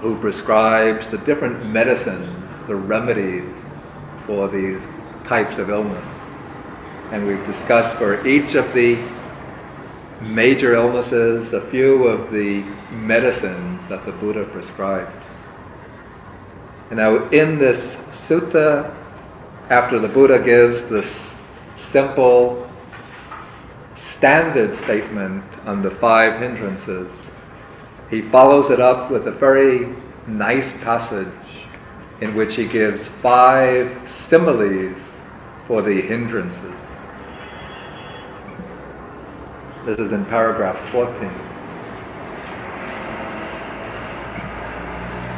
who 0.00 0.20
prescribes 0.20 1.10
the 1.10 1.18
different 1.18 1.66
medicines, 1.66 2.68
the 2.68 2.76
remedies 2.76 3.52
for 4.24 4.48
these 4.48 4.80
types 5.26 5.58
of 5.58 5.68
illness. 5.68 6.13
And 7.12 7.26
we've 7.26 7.46
discussed 7.46 7.98
for 7.98 8.26
each 8.26 8.54
of 8.54 8.74
the 8.74 8.96
major 10.20 10.74
illnesses 10.74 11.52
a 11.52 11.68
few 11.70 12.04
of 12.04 12.30
the 12.32 12.62
medicines 12.90 13.80
that 13.88 14.04
the 14.06 14.12
Buddha 14.12 14.44
prescribes. 14.46 15.26
And 16.90 16.98
now 16.98 17.28
in 17.30 17.58
this 17.58 17.78
sutta, 18.26 18.94
after 19.70 19.98
the 19.98 20.08
Buddha 20.08 20.38
gives 20.38 20.82
this 20.90 21.06
simple 21.92 22.70
standard 24.16 24.74
statement 24.84 25.44
on 25.66 25.82
the 25.82 25.90
five 25.92 26.40
hindrances, 26.40 27.10
he 28.10 28.22
follows 28.30 28.70
it 28.70 28.80
up 28.80 29.10
with 29.10 29.26
a 29.26 29.32
very 29.32 29.94
nice 30.26 30.70
passage 30.82 31.28
in 32.20 32.34
which 32.34 32.54
he 32.54 32.66
gives 32.66 33.02
five 33.22 33.90
similes 34.28 34.96
for 35.66 35.82
the 35.82 36.00
hindrances. 36.02 36.83
This 39.84 39.98
is 39.98 40.12
in 40.12 40.24
paragraph 40.24 40.78
14. 40.92 41.28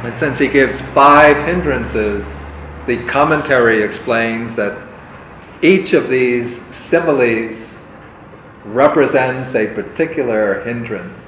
And 0.05 0.15
since 0.15 0.39
he 0.39 0.47
gives 0.47 0.79
five 0.93 1.35
hindrances, 1.45 2.25
the 2.87 3.05
commentary 3.07 3.83
explains 3.83 4.55
that 4.55 4.87
each 5.61 5.91
of 5.91 6.09
these 6.09 6.57
similes 6.87 7.57
represents 8.63 9.53
a 9.53 9.67
particular 9.67 10.63
hindrance. 10.63 11.19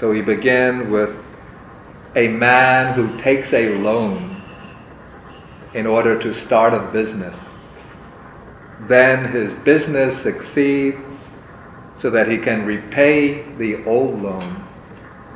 So 0.00 0.08
we 0.08 0.22
begin 0.22 0.90
with 0.90 1.14
a 2.14 2.28
man 2.28 2.94
who 2.94 3.20
takes 3.20 3.52
a 3.52 3.74
loan 3.74 4.42
in 5.74 5.86
order 5.86 6.18
to 6.22 6.40
start 6.40 6.72
a 6.72 6.90
business. 6.90 7.36
Then 8.88 9.30
his 9.30 9.52
business 9.62 10.22
succeeds 10.22 10.96
so 12.06 12.10
that 12.10 12.28
he 12.28 12.38
can 12.38 12.64
repay 12.64 13.42
the 13.58 13.84
old 13.84 14.22
loan 14.22 14.64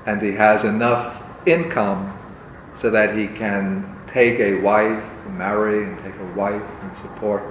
and 0.07 0.23
he 0.23 0.31
has 0.31 0.65
enough 0.65 1.21
income 1.45 2.17
so 2.81 2.89
that 2.91 3.19
he 3.19 3.27
can 3.27 3.85
take 4.07 4.39
a 4.39 4.55
wife, 4.61 5.03
marry 5.31 5.83
and 5.83 5.99
take 6.05 6.15
a 6.15 6.39
wife 6.39 6.63
and 6.63 6.97
support 7.03 7.43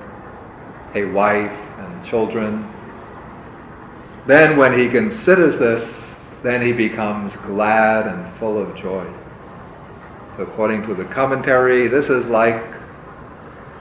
a 0.95 1.03
wife 1.03 1.51
and 1.51 2.05
children. 2.05 2.65
Then 4.26 4.55
when 4.55 4.80
he 4.80 4.88
considers 4.88 5.59
this, 5.59 5.93
then 6.41 6.65
he 6.65 6.72
becomes 6.72 7.34
glad 7.45 8.07
and 8.07 8.39
full 8.39 8.57
of 8.57 8.74
joy. 8.78 9.05
According 10.38 10.88
to 10.88 10.95
the 10.95 11.03
commentary, 11.13 11.89
this 11.89 12.05
is 12.05 12.26
like 12.28 12.63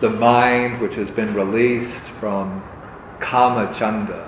the 0.01 0.11
mind 0.11 0.81
which 0.81 0.97
has 0.97 1.09
been 1.11 1.33
released 1.33 2.05
from 2.19 2.61
kama 3.21 3.73
chanda, 3.79 4.28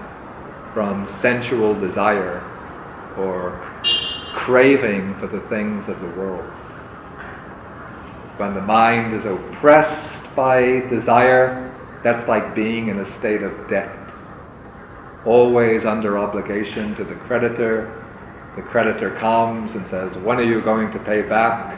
from 0.75 1.09
sensual 1.21 1.79
desire 1.79 2.41
or 3.17 3.59
craving 4.35 5.19
for 5.19 5.27
the 5.27 5.41
things 5.49 5.89
of 5.89 6.01
the 6.01 6.09
world. 6.09 6.45
When 8.37 8.55
the 8.55 8.63
mind 8.63 9.15
is 9.15 9.25
oppressed 9.27 10.35
by 10.35 10.81
desire, 10.89 11.67
that's 12.03 12.27
like 12.29 12.55
being 12.55 12.89
in 12.89 13.01
a 13.01 13.19
state 13.19 13.43
of 13.43 13.69
debt. 13.69 13.95
Always 15.27 15.85
under 15.85 16.19
obligation 16.19 16.95
to 16.97 17.05
the 17.05 17.17
creditor. 17.27 17.97
The 18.57 18.63
creditor 18.63 19.15
comes 19.17 19.73
and 19.75 19.87
says, 19.91 20.17
when 20.19 20.39
are 20.39 20.45
you 20.45 20.63
going 20.63 20.91
to 20.93 20.99
pay 21.01 21.23
back? 21.23 21.77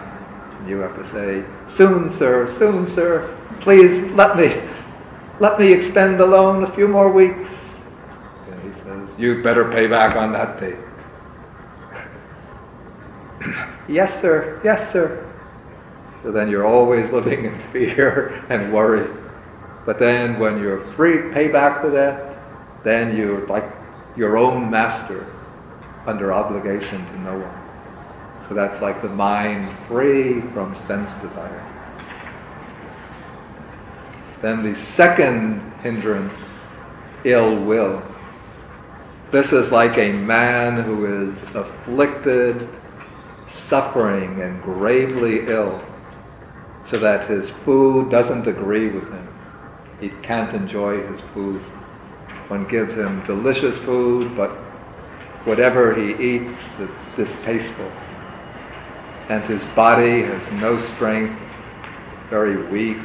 And 0.61 0.69
you 0.69 0.79
have 0.79 0.95
to 0.97 1.11
say, 1.13 1.45
soon, 1.75 2.17
sir, 2.17 2.55
soon, 2.59 2.95
sir. 2.95 3.37
Please 3.63 4.05
let 4.13 4.37
me, 4.37 4.63
let 5.41 5.59
me 5.59 5.73
extend 5.73 6.21
the 6.21 6.27
loan 6.27 6.63
a 6.65 6.75
few 6.75 6.87
more 6.87 7.11
weeks. 7.11 7.51
And 9.23 9.39
he 9.39 9.39
says, 9.39 9.39
you 9.39 9.43
better 9.43 9.71
pay 9.71 9.87
back 9.87 10.17
on 10.17 10.33
that 10.33 10.61
date. 10.61 10.77
yes, 13.89 14.21
sir, 14.21 14.61
yes, 14.65 14.93
sir. 14.93 15.29
So 16.23 16.31
then 16.33 16.49
you're 16.49 16.67
always 16.67 17.13
living 17.13 17.45
in 17.45 17.63
fear 17.73 18.45
and 18.49 18.73
worry. 18.73 19.09
But 19.85 19.99
then 19.99 20.39
when 20.39 20.61
you're 20.61 20.95
free, 20.95 21.33
pay 21.33 21.49
back 21.49 21.81
for 21.81 21.91
that, 21.91 22.39
then 22.85 23.17
you're 23.17 23.47
like 23.47 23.65
your 24.17 24.37
own 24.37 24.71
master 24.71 25.27
under 26.07 26.33
obligation 26.33 27.05
to 27.05 27.21
no 27.21 27.39
one. 27.39 27.59
So 28.49 28.55
that's 28.55 28.81
like 28.83 29.03
the 29.03 29.09
mind 29.09 29.77
free 29.89 30.41
from 30.53 30.77
sense 30.87 31.11
desire. 31.23 31.69
Then 34.43 34.63
the 34.63 34.79
second 34.95 35.73
hindrance, 35.83 36.35
ill 37.25 37.65
will. 37.65 38.03
This 39.33 39.51
is 39.51 39.73
like 39.73 39.97
a 39.97 40.13
man 40.13 40.83
who 40.83 41.31
is 41.31 41.35
afflicted, 41.55 42.69
suffering, 43.67 44.43
and 44.43 44.63
gravely 44.63 45.47
ill, 45.47 45.83
so 46.91 46.99
that 46.99 47.31
his 47.31 47.49
food 47.65 48.11
doesn't 48.11 48.47
agree 48.47 48.91
with 48.91 49.05
him. 49.05 49.29
He 50.01 50.11
can't 50.23 50.55
enjoy 50.55 51.07
his 51.11 51.19
food. 51.33 51.63
One 52.49 52.69
gives 52.69 52.95
him 52.95 53.25
delicious 53.25 53.75
food, 53.87 54.37
but 54.37 54.51
whatever 55.47 55.95
he 55.95 56.11
eats, 56.11 56.59
it's 56.79 57.17
distasteful. 57.17 57.91
And 59.31 59.43
his 59.45 59.63
body 59.75 60.25
has 60.25 60.53
no 60.53 60.79
strength, 60.79 61.41
very 62.29 62.71
weak. 62.71 63.03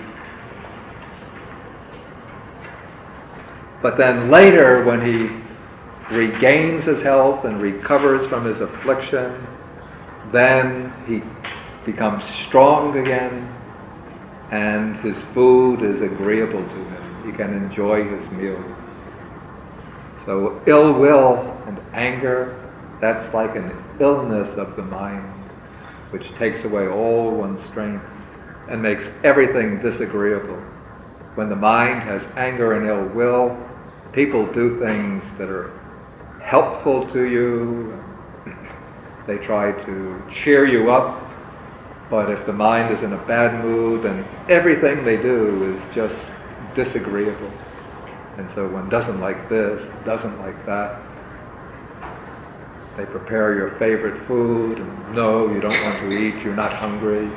But 3.82 3.97
then 3.97 4.30
later, 4.30 4.84
when 4.84 5.05
he 5.05 5.47
regains 6.12 6.86
his 6.86 7.01
health 7.01 7.45
and 7.45 7.62
recovers 7.62 8.28
from 8.28 8.45
his 8.45 8.62
affliction, 8.62 9.45
then 10.32 10.93
he 11.08 11.22
becomes 11.89 12.24
strong 12.36 12.97
again 12.97 13.53
and 14.51 14.95
his 14.97 15.22
food 15.34 15.82
is 15.84 16.01
agreeable 16.01 16.64
to 16.64 16.76
him. 16.76 17.26
He 17.26 17.32
can 17.32 17.53
enjoy 17.53 18.03
his 18.03 18.32
meal. 18.32 18.64
So 20.26 20.62
ill 20.66 20.93
will 20.93 21.38
and 21.68 21.80
anger, 21.93 22.55
that's 23.01 23.34
like 23.34 23.55
an 23.55 23.72
illness 23.99 24.58
of 24.58 24.76
the 24.76 24.84
mind, 24.84 25.26
which 26.12 26.34
takes 26.36 26.64
away 26.64 26.88
all 26.88 27.32
one's 27.32 27.66
strength 27.68 28.05
and 28.70 28.82
makes 28.82 29.10
everything 29.24 29.82
disagreeable. 29.82 30.62
When 31.36 31.49
the 31.49 31.55
mind 31.55 32.03
has 32.03 32.24
anger 32.36 32.74
and 32.74 32.88
ill 32.88 33.05
will, 33.16 33.58
people 34.14 34.45
do 34.53 34.80
things 34.80 35.24
that 35.38 35.49
are 35.49 35.72
helpful 36.48 37.06
to 37.12 37.26
you. 37.26 38.02
They 39.28 39.38
try 39.38 39.74
to 39.86 40.24
cheer 40.32 40.66
you 40.66 40.89
up. 40.89 41.22
But 42.10 42.32
if 42.32 42.45
the 42.45 42.54
mind 42.54 42.95
is 42.95 43.04
in 43.04 43.12
a 43.12 43.28
bad 43.28 43.62
mood, 43.66 44.04
then 44.04 44.26
everything 44.48 45.04
they 45.04 45.18
do 45.18 45.76
is 45.76 45.95
just 45.95 46.16
disagreeable. 46.74 47.52
And 48.38 48.50
so 48.56 48.66
one 48.70 48.88
doesn't 48.88 49.20
like 49.20 49.50
this, 49.50 49.86
doesn't 50.06 50.39
like 50.39 50.66
that. 50.66 51.02
They 52.95 53.06
prepare 53.06 53.56
your 53.56 53.78
favorite 53.78 54.26
food, 54.26 54.80
and 54.80 55.14
no, 55.14 55.52
you 55.54 55.60
don't 55.60 55.84
want 55.84 56.00
to 56.00 56.12
eat, 56.12 56.41
you're 56.43 56.56
not 56.56 56.74
hungry. 56.74 57.30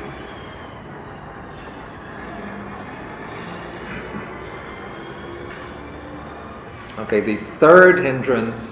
Okay, 7.00 7.20
the 7.20 7.40
third 7.58 8.04
hindrance, 8.04 8.69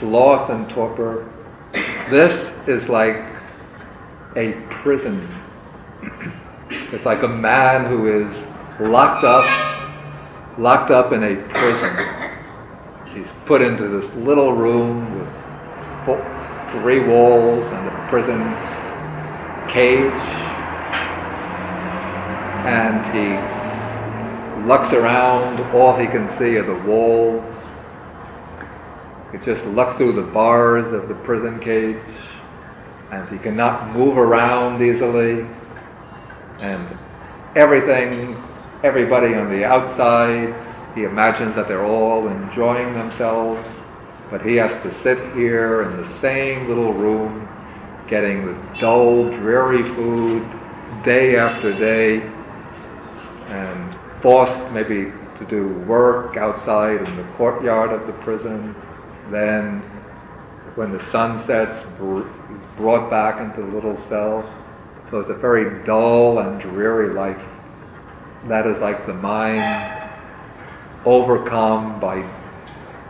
sloth 0.00 0.50
and 0.50 0.68
torpor. 0.70 1.30
This 2.10 2.52
is 2.66 2.88
like 2.88 3.16
a 4.36 4.52
prison. 4.82 5.28
It's 6.92 7.04
like 7.04 7.22
a 7.22 7.28
man 7.28 7.84
who 7.86 8.24
is 8.24 8.36
locked 8.80 9.24
up, 9.24 10.58
locked 10.58 10.90
up 10.90 11.12
in 11.12 11.22
a 11.22 11.36
prison. 11.50 11.96
He's 13.14 13.30
put 13.44 13.60
into 13.60 13.88
this 13.88 14.10
little 14.14 14.52
room 14.54 15.18
with 15.18 15.28
three 16.72 17.06
walls 17.06 17.64
and 17.66 17.88
a 17.88 18.06
prison 18.08 18.40
cage, 19.70 20.12
and 22.66 23.04
he 23.12 24.66
looks 24.66 24.92
around. 24.92 25.60
All 25.74 25.96
he 25.96 26.06
can 26.06 26.28
see 26.28 26.56
are 26.56 26.64
the 26.64 26.88
walls. 26.88 27.44
He 29.32 29.38
just 29.38 29.64
looks 29.66 29.96
through 29.96 30.14
the 30.14 30.30
bars 30.32 30.92
of 30.92 31.08
the 31.08 31.14
prison 31.14 31.60
cage 31.60 31.96
and 33.12 33.28
he 33.28 33.38
cannot 33.38 33.96
move 33.96 34.16
around 34.16 34.82
easily, 34.82 35.44
and 36.60 36.98
everything, 37.56 38.40
everybody 38.84 39.34
on 39.34 39.50
the 39.50 39.64
outside, 39.64 40.54
he 40.94 41.04
imagines 41.04 41.56
that 41.56 41.66
they're 41.68 41.84
all 41.84 42.28
enjoying 42.28 42.94
themselves, 42.94 43.66
but 44.30 44.42
he 44.42 44.56
has 44.56 44.70
to 44.82 45.02
sit 45.02 45.18
here 45.34 45.82
in 45.82 45.96
the 46.02 46.20
same 46.20 46.68
little 46.68 46.92
room, 46.92 47.48
getting 48.08 48.46
the 48.46 48.80
dull, 48.80 49.24
dreary 49.24 49.82
food 49.94 50.48
day 51.04 51.36
after 51.36 51.72
day, 51.78 52.20
and 53.48 53.96
forced 54.22 54.70
maybe 54.70 55.12
to 55.38 55.46
do 55.48 55.68
work 55.86 56.36
outside 56.36 57.00
in 57.06 57.16
the 57.16 57.24
courtyard 57.32 57.90
of 57.90 58.06
the 58.06 58.12
prison, 58.24 58.74
then 59.30 59.80
when 60.74 60.92
the 60.92 61.10
sun 61.10 61.44
sets, 61.46 61.84
brought 62.76 63.10
back 63.10 63.40
into 63.40 63.60
the 63.60 63.74
little 63.74 63.96
cell. 64.08 64.42
So 65.10 65.18
it's 65.18 65.28
a 65.28 65.34
very 65.34 65.84
dull 65.84 66.38
and 66.38 66.60
dreary 66.60 67.12
life. 67.12 67.40
That 68.48 68.66
is 68.66 68.78
like 68.78 69.06
the 69.06 69.12
mind 69.12 70.00
overcome 71.04 72.00
by 72.00 72.22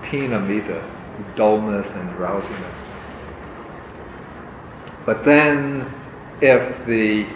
thina 0.02 0.40
middha, 0.40 0.82
dullness 1.36 1.86
and 1.88 2.16
drowsiness. 2.16 2.74
But 5.06 5.24
then, 5.24 5.92
if 6.40 6.86
the 6.86 7.26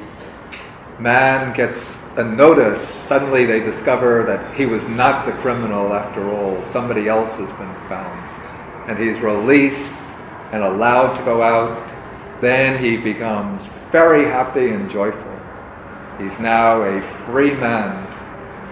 man 1.01 1.57
gets 1.57 1.78
a 2.16 2.24
notice, 2.24 2.80
suddenly 3.09 3.45
they 3.45 3.61
discover 3.61 4.24
that 4.26 4.57
he 4.57 4.66
was 4.66 4.82
not 4.89 5.26
the 5.26 5.32
criminal 5.43 5.93
after 5.93 6.32
all. 6.32 6.62
Somebody 6.72 7.09
else 7.09 7.30
has 7.32 7.49
been 7.59 7.89
found. 7.89 8.24
And 8.89 8.99
he's 8.99 9.20
released 9.22 9.76
and 10.53 10.62
allowed 10.62 11.18
to 11.18 11.24
go 11.24 11.43
out 11.43 11.95
then 12.41 12.82
he 12.82 12.97
becomes 12.97 13.62
very 13.91 14.24
happy 14.24 14.68
and 14.68 14.91
joyful. 14.91 15.32
He's 16.18 16.39
now 16.39 16.82
a 16.82 17.24
free 17.26 17.55
man 17.55 18.05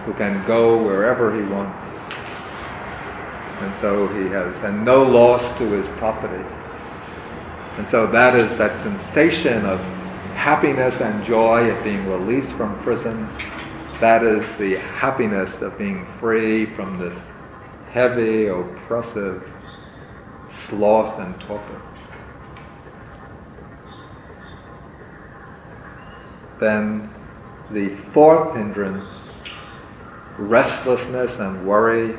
who 0.04 0.12
can 0.14 0.46
go 0.46 0.82
wherever 0.82 1.34
he 1.34 1.42
wants. 1.48 1.80
And 3.62 3.80
so 3.80 4.08
he 4.08 4.28
has 4.28 4.54
and 4.64 4.84
no 4.84 5.04
loss 5.04 5.56
to 5.58 5.70
his 5.70 5.86
property. 5.98 6.44
And 7.78 7.88
so 7.88 8.06
that 8.08 8.34
is 8.36 8.58
that 8.58 8.78
sensation 8.78 9.64
of 9.64 9.80
happiness 10.34 11.00
and 11.00 11.24
joy 11.24 11.70
at 11.70 11.82
being 11.84 12.06
released 12.06 12.52
from 12.56 12.78
prison. 12.82 13.26
That 14.00 14.24
is 14.24 14.46
the 14.58 14.76
happiness 14.80 15.62
of 15.62 15.78
being 15.78 16.06
free 16.18 16.66
from 16.74 16.98
this 16.98 17.18
heavy, 17.92 18.48
oppressive 18.48 19.42
sloth 20.73 21.20
and 21.20 21.39
torpor. 21.41 21.83
Then 26.61 27.11
the 27.70 27.95
fourth 28.14 28.57
hindrance, 28.57 29.12
restlessness 30.39 31.39
and 31.39 31.66
worry, 31.66 32.16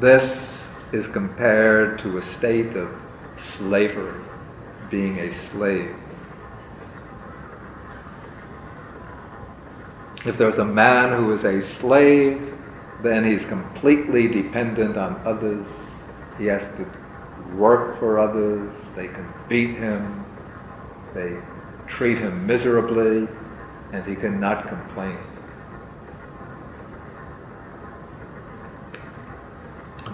this 0.00 0.68
is 0.92 1.06
compared 1.08 2.00
to 2.00 2.18
a 2.18 2.22
state 2.38 2.76
of 2.76 2.88
slavery, 3.56 4.20
being 4.90 5.18
a 5.20 5.50
slave. 5.50 5.94
If 10.26 10.38
there's 10.38 10.58
a 10.58 10.64
man 10.64 11.16
who 11.16 11.32
is 11.36 11.44
a 11.44 11.78
slave, 11.78 12.54
then 13.02 13.24
he's 13.24 13.46
completely 13.48 14.26
dependent 14.26 14.96
on 14.96 15.20
others. 15.24 15.66
He 16.38 16.46
has 16.46 16.62
to 16.78 17.03
work 17.58 17.98
for 17.98 18.18
others. 18.18 18.70
They 18.96 19.08
can 19.08 19.32
beat 19.48 19.76
him. 19.76 20.24
They 21.14 21.36
treat 21.88 22.18
him 22.18 22.46
miserably, 22.46 23.28
and 23.92 24.04
he 24.04 24.14
cannot 24.16 24.68
complain. 24.68 25.18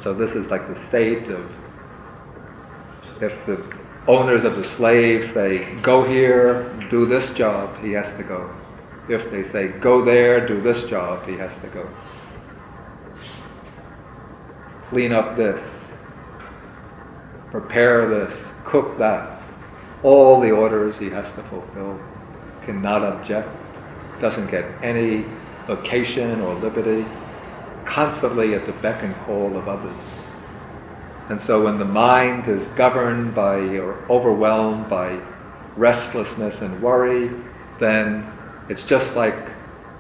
So 0.02 0.14
this 0.14 0.32
is 0.32 0.48
like 0.48 0.66
the 0.72 0.86
state 0.86 1.28
of 1.28 1.50
if 3.20 3.46
the 3.46 3.62
owners 4.08 4.44
of 4.44 4.56
the 4.56 4.64
slaves 4.76 5.32
say, 5.32 5.74
go 5.82 6.08
here, 6.08 6.72
do 6.90 7.06
this 7.06 7.28
job, 7.36 7.82
he 7.84 7.92
has 7.92 8.06
to 8.16 8.24
go. 8.24 8.50
If 9.08 9.30
they 9.30 9.44
say, 9.44 9.68
go 9.80 10.04
there, 10.04 10.46
do 10.46 10.62
this 10.62 10.88
job, 10.88 11.26
he 11.28 11.34
has 11.34 11.50
to 11.62 11.68
go. 11.68 11.88
Clean 14.88 15.12
up 15.12 15.36
this, 15.36 15.60
prepare 17.50 18.08
this, 18.08 18.34
cook 18.66 18.98
that. 18.98 19.42
All 20.02 20.40
the 20.40 20.50
orders 20.50 20.96
he 20.98 21.10
has 21.10 21.26
to 21.34 21.42
fulfill. 21.50 21.98
Cannot 22.64 23.02
object, 23.02 23.48
doesn't 24.20 24.50
get 24.50 24.64
any 24.82 25.24
vacation 25.66 26.40
or 26.40 26.54
liberty, 26.54 27.04
constantly 27.86 28.54
at 28.54 28.66
the 28.66 28.72
beck 28.80 29.02
and 29.02 29.14
call 29.26 29.56
of 29.56 29.68
others. 29.68 30.06
And 31.30 31.40
so 31.42 31.64
when 31.64 31.78
the 31.78 31.84
mind 31.84 32.48
is 32.48 32.66
governed 32.76 33.34
by 33.34 33.56
or 33.78 34.04
overwhelmed 34.10 34.90
by 34.90 35.20
restlessness 35.76 36.60
and 36.60 36.82
worry, 36.82 37.30
then 37.78 38.30
it's 38.68 38.82
just 38.82 39.16
like 39.16 39.34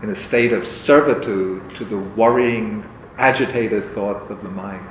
in 0.02 0.10
a 0.10 0.28
state 0.28 0.52
of 0.52 0.66
servitude 0.66 1.76
to 1.76 1.84
the 1.84 1.98
worrying, 1.98 2.84
agitated 3.18 3.94
thoughts 3.94 4.30
of 4.30 4.42
the 4.42 4.48
mind. 4.50 4.89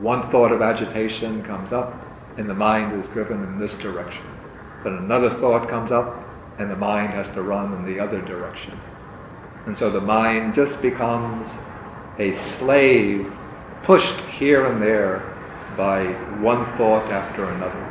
One 0.00 0.30
thought 0.30 0.52
of 0.52 0.62
agitation 0.62 1.42
comes 1.42 1.72
up, 1.72 1.92
and 2.36 2.48
the 2.48 2.54
mind 2.54 3.00
is 3.00 3.08
driven 3.08 3.42
in 3.42 3.58
this 3.58 3.74
direction. 3.78 4.22
But 4.84 4.92
another 4.92 5.30
thought 5.30 5.68
comes 5.68 5.90
up, 5.90 6.24
and 6.58 6.70
the 6.70 6.76
mind 6.76 7.12
has 7.14 7.28
to 7.30 7.42
run 7.42 7.72
in 7.74 7.84
the 7.84 8.00
other 8.00 8.20
direction. 8.22 8.78
And 9.66 9.76
so 9.76 9.90
the 9.90 10.00
mind 10.00 10.54
just 10.54 10.80
becomes 10.80 11.50
a 12.18 12.36
slave 12.58 13.32
pushed 13.82 14.20
here 14.38 14.66
and 14.66 14.80
there 14.80 15.34
by 15.76 16.04
one 16.40 16.64
thought 16.76 17.10
after 17.10 17.44
another. 17.44 17.84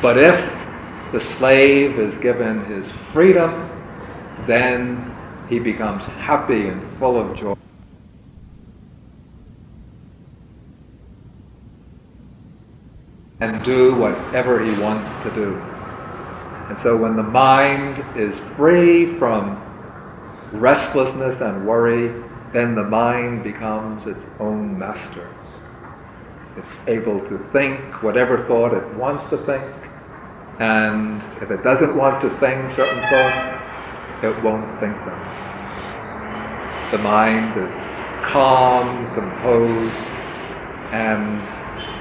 But 0.00 0.18
if 0.18 1.12
the 1.12 1.20
slave 1.20 1.98
is 1.98 2.14
given 2.16 2.64
his 2.66 2.90
freedom, 3.12 3.70
then 4.46 5.14
he 5.48 5.58
becomes 5.58 6.04
happy 6.04 6.68
and 6.68 6.98
full 6.98 7.18
of 7.18 7.36
joy. 7.36 7.54
And 13.44 13.62
do 13.62 13.94
whatever 13.96 14.64
he 14.64 14.72
wants 14.80 15.22
to 15.22 15.34
do. 15.34 15.60
And 16.70 16.78
so 16.78 16.96
when 16.96 17.14
the 17.14 17.22
mind 17.22 18.02
is 18.18 18.34
free 18.56 19.18
from 19.18 19.60
restlessness 20.50 21.42
and 21.42 21.68
worry, 21.68 22.08
then 22.54 22.74
the 22.74 22.84
mind 22.84 23.44
becomes 23.44 24.06
its 24.06 24.24
own 24.40 24.78
master. 24.78 25.28
It's 26.56 26.88
able 26.88 27.20
to 27.26 27.36
think 27.36 28.02
whatever 28.02 28.46
thought 28.46 28.72
it 28.72 28.94
wants 28.94 29.28
to 29.28 29.36
think, 29.44 29.62
and 30.58 31.20
if 31.42 31.50
it 31.50 31.62
doesn't 31.62 31.94
want 31.98 32.22
to 32.22 32.30
think 32.40 32.74
certain 32.76 33.02
thoughts, 33.10 33.62
it 34.22 34.42
won't 34.42 34.70
think 34.80 34.96
them. 35.04 35.20
The 36.92 36.98
mind 36.98 37.58
is 37.58 37.74
calm, 38.32 39.12
composed, 39.12 40.00
and 40.94 41.42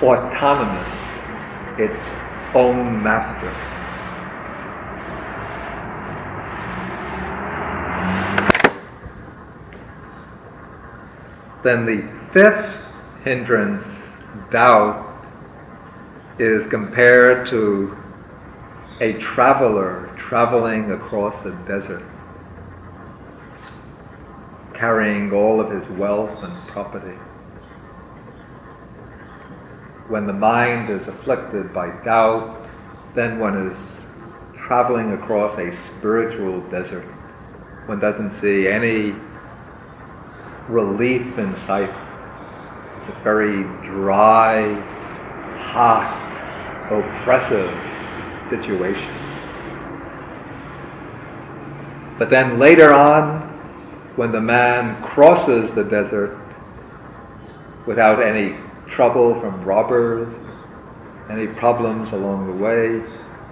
autonomous, 0.02 1.03
its 1.78 2.02
own 2.54 3.02
master. 3.02 3.54
Then 11.64 11.86
the 11.86 12.02
fifth 12.32 12.82
hindrance 13.24 13.84
doubt 14.52 15.26
is 16.38 16.68
compared 16.68 17.48
to 17.50 17.98
a 19.00 19.14
traveler 19.14 20.14
traveling 20.18 20.92
across 20.92 21.46
a 21.46 21.52
desert, 21.68 22.04
carrying 24.74 25.32
all 25.32 25.62
of 25.62 25.72
his 25.72 25.88
wealth 25.98 26.44
and 26.44 26.68
property. 26.68 27.18
When 30.10 30.28
the 30.28 30.34
mind 30.34 30.90
is 30.90 31.08
afflicted 31.08 31.74
by 31.74 31.90
doubt, 32.04 32.68
then 33.16 33.40
one 33.40 33.72
is 33.72 33.78
traveling 34.54 35.14
across 35.14 35.58
a 35.58 35.72
spiritual 35.98 36.60
desert. 36.70 37.06
One 37.86 38.00
doesn't 38.00 38.32
see 38.32 38.68
any 38.68 39.16
relief 40.68 41.38
in 41.38 41.56
sight 41.68 41.90
It's 43.02 43.10
a 43.10 43.24
very 43.24 43.64
dry, 43.84 44.74
hot, 45.72 46.20
oppressive 46.92 47.72
situation. 48.50 49.10
But 52.18 52.30
then 52.30 52.60
later 52.60 52.94
on, 52.94 53.42
when 54.16 54.32
the 54.32 54.42
man 54.42 55.02
crosses 55.04 55.74
the 55.74 55.84
desert 55.84 56.38
without 57.86 58.22
any 58.22 58.56
trouble 58.94 59.40
from 59.42 59.64
robbers, 59.64 60.32
any 61.30 61.48
problems 61.48 62.12
along 62.14 62.48
the 62.48 62.64
way, 62.64 63.02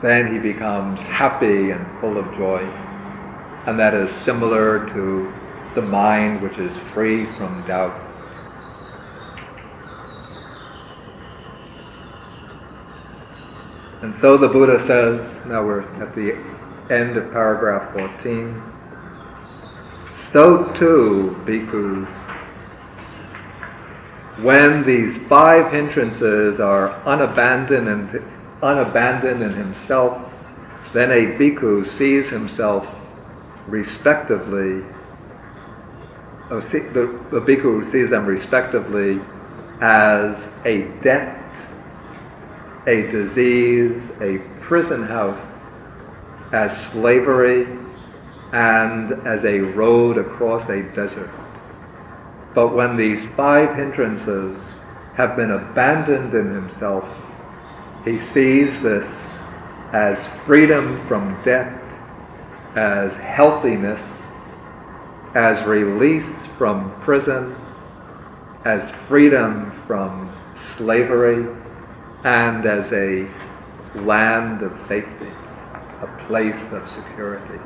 then 0.02 0.32
he 0.32 0.40
becomes 0.40 1.00
happy 1.00 1.72
and 1.72 2.00
full 2.00 2.18
of 2.18 2.26
joy. 2.36 2.60
And 3.66 3.80
that 3.80 3.94
is 3.94 4.12
similar 4.24 4.88
to 4.90 5.34
the 5.76 5.82
mind 5.82 6.42
which 6.42 6.58
is 6.58 6.76
free 6.94 7.26
from 7.38 7.66
doubt. 7.68 8.10
And 14.02 14.16
so 14.16 14.36
the 14.36 14.48
Buddha 14.48 14.80
says, 14.86 15.22
now 15.46 15.64
we're 15.64 15.84
at 16.02 16.16
the 16.16 16.34
end 16.94 17.18
of 17.18 17.32
paragraph 17.32 17.94
14. 17.94 18.62
So 20.16 20.74
too, 20.74 21.40
bhikkhus, 21.46 22.21
when 24.42 24.86
these 24.86 25.18
five 25.28 25.72
hindrances 25.72 26.60
are 26.60 26.92
unabandoned 27.06 27.88
and 27.88 28.24
unabandoned 28.62 29.44
in 29.44 29.54
himself, 29.54 30.20
then 30.94 31.12
a 31.12 31.38
bhikkhu 31.38 31.86
sees 31.98 32.30
himself 32.30 32.86
respectively, 33.68 34.84
oh, 36.50 36.60
see, 36.60 36.80
the, 36.80 37.08
the 37.32 37.40
bhikkhu 37.40 37.84
sees 37.86 38.10
them 38.10 38.26
respectively 38.26 39.22
as 39.82 40.38
a 40.66 40.84
debt 41.02 41.42
a 42.88 43.04
disease, 43.12 44.10
a 44.22 44.40
prison 44.62 45.04
house, 45.04 45.46
as 46.52 46.76
slavery, 46.92 47.68
and 48.54 49.12
as 49.28 49.46
a 49.46 49.60
road 49.60 50.18
across 50.18 50.68
a 50.70 50.82
desert. 50.94 51.30
But 52.54 52.76
when 52.76 52.98
these 52.98 53.30
five 53.32 53.76
hindrances 53.76 54.62
have 55.16 55.36
been 55.36 55.52
abandoned 55.52 56.34
in 56.34 56.54
himself, 56.54 57.06
he 58.04 58.20
sees 58.20 58.82
this 58.82 59.06
as 59.94 60.18
freedom 60.46 61.06
from 61.08 61.42
debt, 61.44 61.78
as 62.76 63.14
healthiness, 63.18 64.02
as 65.34 65.66
release 65.66 66.46
from 66.58 66.92
prison, 67.02 67.56
as 68.66 68.90
freedom 69.08 69.72
from 69.88 70.36
slavery, 70.78 71.46
and 72.24 72.66
as 72.66 72.92
a 72.92 73.28
land 74.02 74.62
of 74.62 74.78
safety, 74.88 75.32
a 76.02 76.26
place 76.28 76.72
of 76.72 76.88
security. 76.90 77.60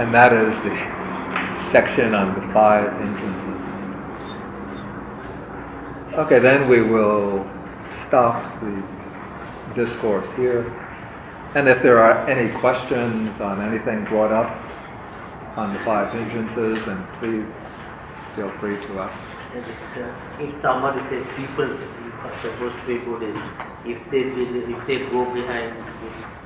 And 0.00 0.14
that 0.14 0.32
is 0.32 0.56
the 0.64 0.74
section 1.72 2.14
on 2.14 2.34
the 2.34 2.40
five 2.54 2.90
hindrances. 2.90 3.60
Okay, 6.14 6.38
then 6.38 6.70
we 6.70 6.80
will 6.80 7.44
stop 8.06 8.58
the 8.62 8.82
discourse 9.74 10.26
here. 10.36 10.64
And 11.54 11.68
if 11.68 11.82
there 11.82 11.98
are 11.98 12.26
any 12.30 12.50
questions 12.60 13.38
on 13.42 13.60
anything 13.60 14.06
brought 14.06 14.32
up 14.32 14.48
on 15.58 15.74
the 15.74 15.84
five 15.84 16.10
hindrances, 16.14 16.82
then 16.86 17.06
please 17.18 17.52
feel 18.36 18.48
free 18.58 18.76
to 18.76 19.00
ask. 19.00 19.20
if 20.40 20.56
someone 20.56 20.94
says 21.10 21.26
people 21.36 21.76
are 22.24 22.40
supposed 22.40 22.76
to 22.80 22.86
be 22.86 22.96
Buddhist, 23.04 23.38
if 23.84 23.98
they 24.10 24.20
if 24.20 24.86
they 24.86 24.98
go 25.10 25.30
behind 25.34 25.76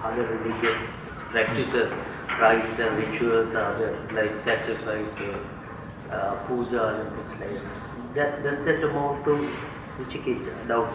other 0.03 0.27
religious 0.27 0.91
practices, 1.31 1.93
rites 2.41 2.79
and 2.79 2.97
rituals, 2.97 3.55
are 3.55 3.75
others 3.75 4.13
like 4.13 4.33
sacrifices, 4.45 5.47
uh, 6.11 6.35
puja 6.47 7.01
and 7.01 7.39
things 7.39 7.63
like 7.63 8.15
that, 8.15 8.43
does 8.43 8.65
that 8.65 8.85
amount 8.85 9.25
to 9.25 9.51
vicikiccha, 9.99 10.69
doubt? 10.69 10.93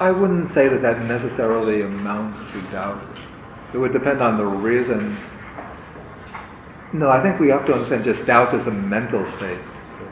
I 0.00 0.10
wouldn't 0.12 0.46
say 0.48 0.68
that 0.68 0.80
that 0.82 1.02
necessarily 1.02 1.82
amounts 1.82 2.38
to 2.52 2.62
doubt. 2.70 3.02
It 3.74 3.78
would 3.78 3.92
depend 3.92 4.22
on 4.22 4.36
the 4.36 4.46
reason. 4.46 5.18
No, 6.92 7.10
I 7.10 7.20
think 7.22 7.40
we 7.40 7.48
have 7.48 7.66
to 7.66 7.74
understand 7.74 8.04
just 8.04 8.24
doubt 8.24 8.54
is 8.54 8.66
a 8.66 8.70
mental 8.70 9.26
state. 9.36 9.58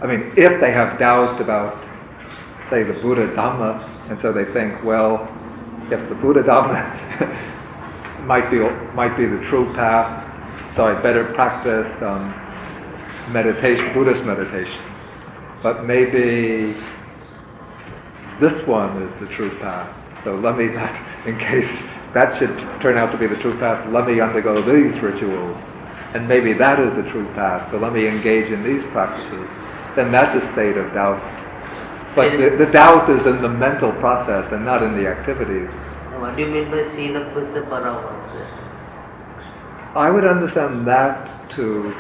I 0.03 0.07
mean, 0.07 0.33
if 0.37 0.61
they 0.61 0.73
have 0.73 0.99
doubt 0.99 1.41
about, 1.41 1.83
say, 2.69 2.83
the 2.83 2.95
Buddha 2.95 3.29
Dhamma, 3.29 4.11
and 4.11 4.19
so 4.19 4.33
they 4.33 4.45
think, 4.45 4.83
well, 4.85 5.27
if 5.91 6.09
the 6.09 6.14
Buddha 6.16 6.43
Dhamma 6.43 8.22
might 8.26 8.51
be 8.51 8.59
might 8.95 9.16
be 9.16 9.26
the 9.26 9.41
true 9.43 9.72
path, 9.74 10.24
so 10.74 10.84
I 10.84 11.01
better 11.01 11.32
practice 11.32 12.03
um, 12.03 12.28
meditation, 13.32 13.93
Buddhist 13.93 14.24
meditation. 14.24 14.80
But 15.62 15.84
maybe 15.84 16.76
this 18.41 18.66
one 18.66 19.03
is 19.03 19.14
the 19.16 19.26
true 19.34 19.57
path. 19.59 19.95
So 20.24 20.37
let 20.37 20.57
me, 20.59 20.64
in 21.30 21.39
case 21.39 21.76
that 22.12 22.37
should 22.39 22.57
turn 22.80 22.99
out 22.99 23.12
to 23.12 23.18
be 23.18 23.26
the 23.26 23.37
true 23.37 23.59
path, 23.59 23.91
let 23.93 24.07
me 24.07 24.20
undergo 24.20 24.61
these 24.61 24.99
rituals. 25.01 25.57
And 26.14 26.28
maybe 26.28 26.53
that 26.55 26.80
is 26.80 26.95
the 26.95 27.09
true 27.11 27.26
path, 27.34 27.70
so 27.70 27.78
let 27.78 27.93
me 27.93 28.07
engage 28.07 28.51
in 28.51 28.62
these 28.62 28.82
practices. 28.91 29.49
Then 29.97 30.12
that's 30.12 30.34
a 30.34 30.47
state 30.53 30.76
of 30.76 30.93
doubt. 30.93 31.20
But 32.17 32.39
the, 32.39 32.57
the 32.57 32.73
doubt 32.73 33.11
is 33.11 33.27
in 33.27 33.43
the 33.43 33.49
mental 33.49 33.93
process 33.93 34.51
and 34.51 34.64
not 34.64 34.83
in 34.83 34.97
the 34.97 35.07
activities. 35.07 35.69
What 36.19 36.35
do 36.35 36.43
you 36.43 36.49
mean 36.49 36.71
by 36.71 36.83
Sila 36.97 37.21
Bhatta 37.35 37.62
Paramasa? 37.69 38.43
I 39.95 40.11
would 40.11 40.25
understand 40.25 40.87
that 40.87 41.51
to 41.51 41.95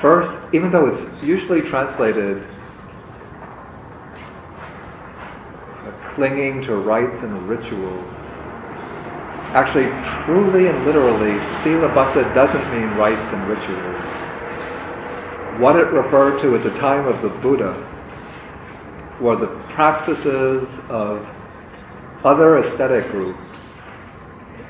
first, 0.00 0.42
even 0.54 0.70
though 0.70 0.86
it's 0.86 1.04
usually 1.20 1.62
translated 1.62 2.42
uh, 5.82 6.14
clinging 6.14 6.62
to 6.62 6.76
rites 6.76 7.18
and 7.18 7.48
rituals, 7.48 8.16
Actually, 9.56 9.86
truly 10.24 10.66
and 10.66 10.84
literally, 10.84 11.38
Sila 11.62 11.88
Bhatta 11.94 12.24
doesn't 12.34 12.62
mean 12.72 12.90
rites 12.98 13.24
and 13.32 13.48
rituals. 13.48 13.96
What 15.60 15.76
it 15.76 15.86
referred 15.92 16.42
to 16.42 16.56
at 16.56 16.62
the 16.62 16.78
time 16.78 17.06
of 17.06 17.22
the 17.22 17.30
Buddha 17.40 17.72
were 19.20 19.36
the 19.36 19.48
practices 19.74 20.68
of 20.88 21.26
other 22.24 22.58
aesthetic 22.58 23.10
groups 23.10 23.38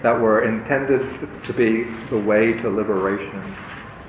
that 0.03 0.21
were 0.21 0.45
intended 0.45 1.17
to 1.45 1.53
be 1.53 1.85
the 2.11 2.19
way 2.19 2.53
to 2.53 2.69
liberation. 2.69 3.57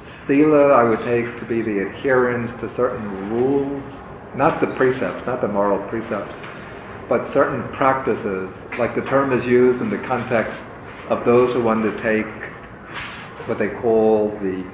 Sila, 0.09 0.73
I 0.73 0.83
would 0.83 0.99
take 0.99 1.39
to 1.39 1.45
be 1.45 1.61
the 1.61 1.87
adherence 1.87 2.51
to 2.59 2.69
certain 2.69 3.29
rules, 3.29 3.83
not 4.35 4.59
the 4.61 4.67
precepts, 4.67 5.25
not 5.25 5.41
the 5.41 5.47
moral 5.47 5.85
precepts, 5.87 6.35
but 7.09 7.31
certain 7.31 7.63
practices, 7.73 8.53
like 8.77 8.95
the 8.95 9.01
term 9.01 9.31
is 9.31 9.45
used 9.45 9.81
in 9.81 9.89
the 9.89 9.97
context 9.99 10.59
of 11.09 11.23
those 11.23 11.53
who 11.53 11.69
undertake 11.69 12.25
what 13.47 13.57
they 13.57 13.69
call 13.69 14.29
the 14.41 14.65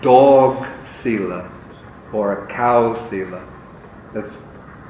dog 0.00 0.66
sila 0.86 1.50
or 2.12 2.44
a 2.44 2.46
cow 2.48 3.08
sila. 3.10 3.46
That's 4.14 4.34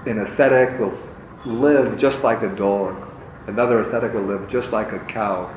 an 0.07 0.19
ascetic 0.21 0.79
will 0.79 0.97
live 1.45 1.99
just 1.99 2.23
like 2.23 2.43
a 2.43 2.55
dog. 2.57 2.97
Another 3.47 3.81
ascetic 3.81 4.15
will 4.15 4.23
live 4.23 4.49
just 4.49 4.71
like 4.71 4.93
a 4.93 4.99
cow. 5.01 5.55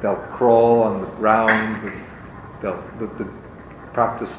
They'll 0.00 0.16
crawl 0.36 0.82
on 0.82 1.00
the 1.00 1.06
ground. 1.08 2.02
They'll 2.60 2.82
the, 2.98 3.06
the 3.22 3.30
practice. 3.92 4.30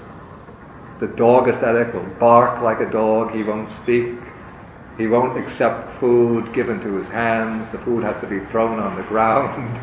The 0.99 1.07
dog 1.07 1.47
ascetic 1.47 1.93
will 1.93 2.05
bark 2.19 2.61
like 2.61 2.79
a 2.79 2.89
dog. 2.89 3.33
He 3.33 3.43
won't 3.43 3.69
speak. 3.69 4.15
He 4.97 5.07
won't 5.07 5.37
accept 5.37 5.99
food 5.99 6.53
given 6.53 6.79
to 6.81 6.95
his 6.95 7.07
hands. 7.07 7.71
The 7.71 7.79
food 7.79 8.03
has 8.03 8.19
to 8.21 8.27
be 8.27 8.39
thrown 8.39 8.79
on 8.79 8.95
the 8.95 9.03
ground. 9.03 9.77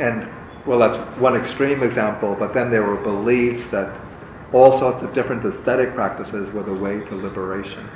and, 0.00 0.28
well, 0.66 0.78
that's 0.78 1.18
one 1.18 1.34
extreme 1.36 1.82
example, 1.82 2.36
but 2.38 2.54
then 2.54 2.70
there 2.70 2.84
were 2.84 2.96
beliefs 2.96 3.68
that 3.72 3.92
all 4.54 4.78
sorts 4.78 5.02
of 5.02 5.12
different 5.12 5.44
ascetic 5.44 5.94
practices 5.94 6.48
were 6.52 6.62
the 6.62 6.72
way 6.72 7.00
to 7.00 7.16
liberation. 7.16 7.90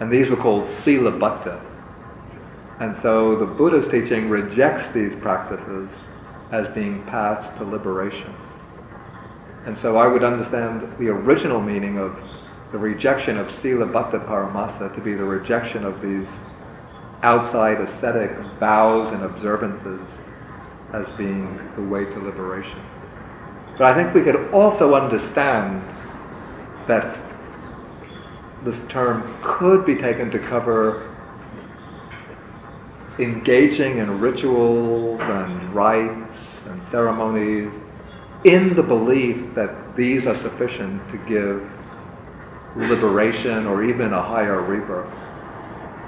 And 0.00 0.12
these 0.12 0.28
were 0.28 0.36
called 0.36 0.68
sila 0.68 1.12
bhatta. 1.12 1.58
And 2.78 2.94
so 2.94 3.36
the 3.36 3.46
Buddha's 3.46 3.90
teaching 3.90 4.28
rejects 4.28 4.92
these 4.92 5.14
practices 5.14 5.88
as 6.52 6.68
being 6.74 7.02
paths 7.04 7.56
to 7.56 7.64
liberation. 7.64 8.34
And 9.64 9.78
so 9.78 9.96
I 9.96 10.06
would 10.06 10.22
understand 10.22 10.82
the 10.98 11.08
original 11.08 11.62
meaning 11.62 11.98
of 11.98 12.14
the 12.70 12.78
rejection 12.78 13.38
of 13.38 13.50
Sila 13.60 13.86
Bhatta 13.86 14.18
Paramasa 14.26 14.94
to 14.94 15.00
be 15.00 15.14
the 15.14 15.24
rejection 15.24 15.84
of 15.84 16.02
these 16.02 16.26
outside 17.22 17.80
ascetic 17.80 18.30
vows 18.60 19.10
and 19.14 19.24
observances 19.24 20.02
as 20.92 21.06
being 21.16 21.58
the 21.76 21.82
way 21.82 22.04
to 22.04 22.18
liberation. 22.20 22.95
But 23.78 23.88
I 23.88 23.94
think 23.94 24.14
we 24.14 24.22
could 24.22 24.52
also 24.52 24.94
understand 24.94 25.82
that 26.88 27.18
this 28.64 28.86
term 28.86 29.38
could 29.42 29.84
be 29.84 29.96
taken 29.96 30.30
to 30.30 30.38
cover 30.38 31.12
engaging 33.18 33.98
in 33.98 34.20
rituals 34.20 35.20
and 35.20 35.74
rites 35.74 36.34
and 36.66 36.82
ceremonies 36.84 37.72
in 38.44 38.74
the 38.74 38.82
belief 38.82 39.54
that 39.54 39.96
these 39.96 40.26
are 40.26 40.36
sufficient 40.36 41.08
to 41.10 41.16
give 41.28 41.68
liberation 42.76 43.66
or 43.66 43.84
even 43.84 44.12
a 44.12 44.22
higher 44.22 44.60
rebirth. 44.62 45.12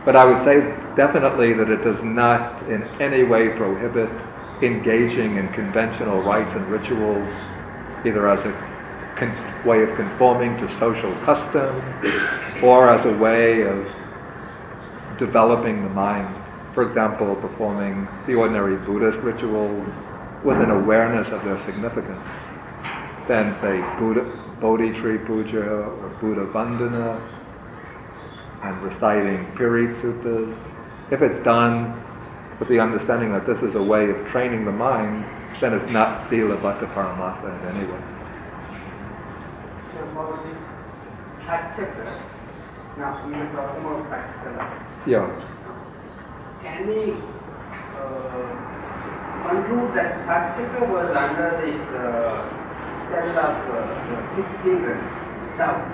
But 0.04 0.16
I 0.16 0.24
would 0.24 0.38
say 0.38 0.60
definitely 0.96 1.52
that 1.54 1.70
it 1.70 1.82
does 1.82 2.02
not 2.02 2.62
in 2.68 2.82
any 3.00 3.24
way 3.24 3.50
prohibit 3.50 4.10
engaging 4.62 5.36
in 5.36 5.52
conventional 5.52 6.22
rites 6.22 6.52
and 6.54 6.66
rituals, 6.68 7.28
either 8.07 8.28
as 8.28 8.44
a 8.46 8.53
con- 9.16 9.64
way 9.66 9.82
of 9.82 9.94
conforming 9.96 10.57
to 10.59 10.78
social 10.78 11.12
custom 11.24 11.82
or 12.62 12.88
as 12.90 13.05
a 13.07 13.16
way 13.18 13.62
of 13.62 13.86
developing 15.18 15.82
the 15.82 15.90
mind. 15.90 16.34
For 16.74 16.82
example, 16.84 17.34
performing 17.36 18.09
the 18.26 18.34
ordinary 18.34 18.76
Buddhist 18.76 19.18
rituals 19.20 19.86
with 20.44 20.59
an 20.61 20.70
awareness 20.70 21.28
of 21.28 21.44
their 21.44 21.59
significance 21.66 22.26
Then, 23.28 23.55
say, 23.57 23.80
Buddha, 23.99 24.24
Bodhi 24.61 24.92
tree 24.92 25.18
puja 25.18 25.61
or 25.62 26.16
Buddha 26.20 26.46
Vandana 26.46 27.20
and 28.62 28.82
reciting 28.82 29.46
Pirit 29.57 30.01
Suttas. 30.01 30.57
If 31.11 31.22
it's 31.22 31.40
done 31.40 32.03
with 32.59 32.68
the 32.68 32.80
understanding 32.80 33.32
that 33.32 33.46
this 33.46 33.62
is 33.62 33.74
a 33.76 33.82
way 33.82 34.11
of 34.11 34.26
training 34.28 34.64
the 34.64 34.72
mind, 34.72 35.24
then 35.61 35.74
it's 35.74 35.86
not 35.86 36.16
Sila 36.28 36.56
Bhatta 36.56 36.86
Paramasa 36.94 37.48
in 37.61 37.76
any 37.76 37.86
way. 37.86 38.02
Yeah. 45.06 45.26
Can 46.62 46.86
we 46.86 47.12
uh, 47.98 48.59
that 49.94 50.18
Saccaka 50.26 50.80
was 50.90 51.09
under 51.16 51.50
this 51.64 51.80
uh, 51.94 52.44
spell 53.06 53.38
of 53.38 53.56
uh, 53.72 54.62
finger, 54.62 54.96
doubt. 55.56 55.88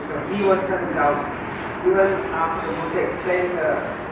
Because 0.00 0.24
he 0.34 0.42
was 0.42 0.60
having 0.70 0.94
doubt. 0.94 1.20
Even 1.84 2.10
after 2.32 2.72
Buddha 2.72 3.00
explained 3.12 3.58
uh, 3.58 4.03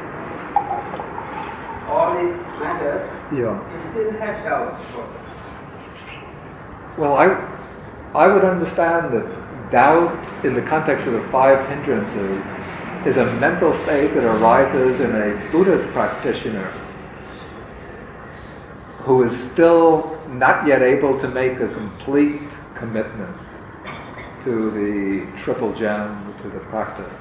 all 1.92 2.14
these 2.20 2.34
matters, 2.58 3.04
Yeah. 3.32 3.56
he 3.70 3.90
still 3.90 4.12
had 4.18 4.42
doubt. 4.44 4.80
Well, 6.98 7.14
I, 7.16 7.26
I 8.14 8.26
would 8.26 8.44
understand 8.44 9.12
that 9.12 9.70
doubt 9.70 10.44
in 10.44 10.54
the 10.54 10.62
context 10.62 11.06
of 11.06 11.12
the 11.14 11.26
five 11.30 11.68
hindrances 11.68 12.44
is 13.06 13.16
a 13.16 13.26
mental 13.34 13.74
state 13.82 14.14
that 14.14 14.24
arises 14.24 15.00
in 15.00 15.14
a 15.14 15.50
Buddhist 15.50 15.88
practitioner 15.90 16.70
who 19.00 19.24
is 19.24 19.36
still 19.50 20.18
not 20.28 20.66
yet 20.66 20.82
able 20.82 21.18
to 21.20 21.28
make 21.28 21.58
a 21.60 21.68
complete 21.68 22.40
commitment 22.76 23.36
to 24.44 24.70
the 24.70 25.42
triple 25.42 25.72
gem, 25.74 26.34
to 26.42 26.48
the 26.48 26.60
practice. 26.66 27.18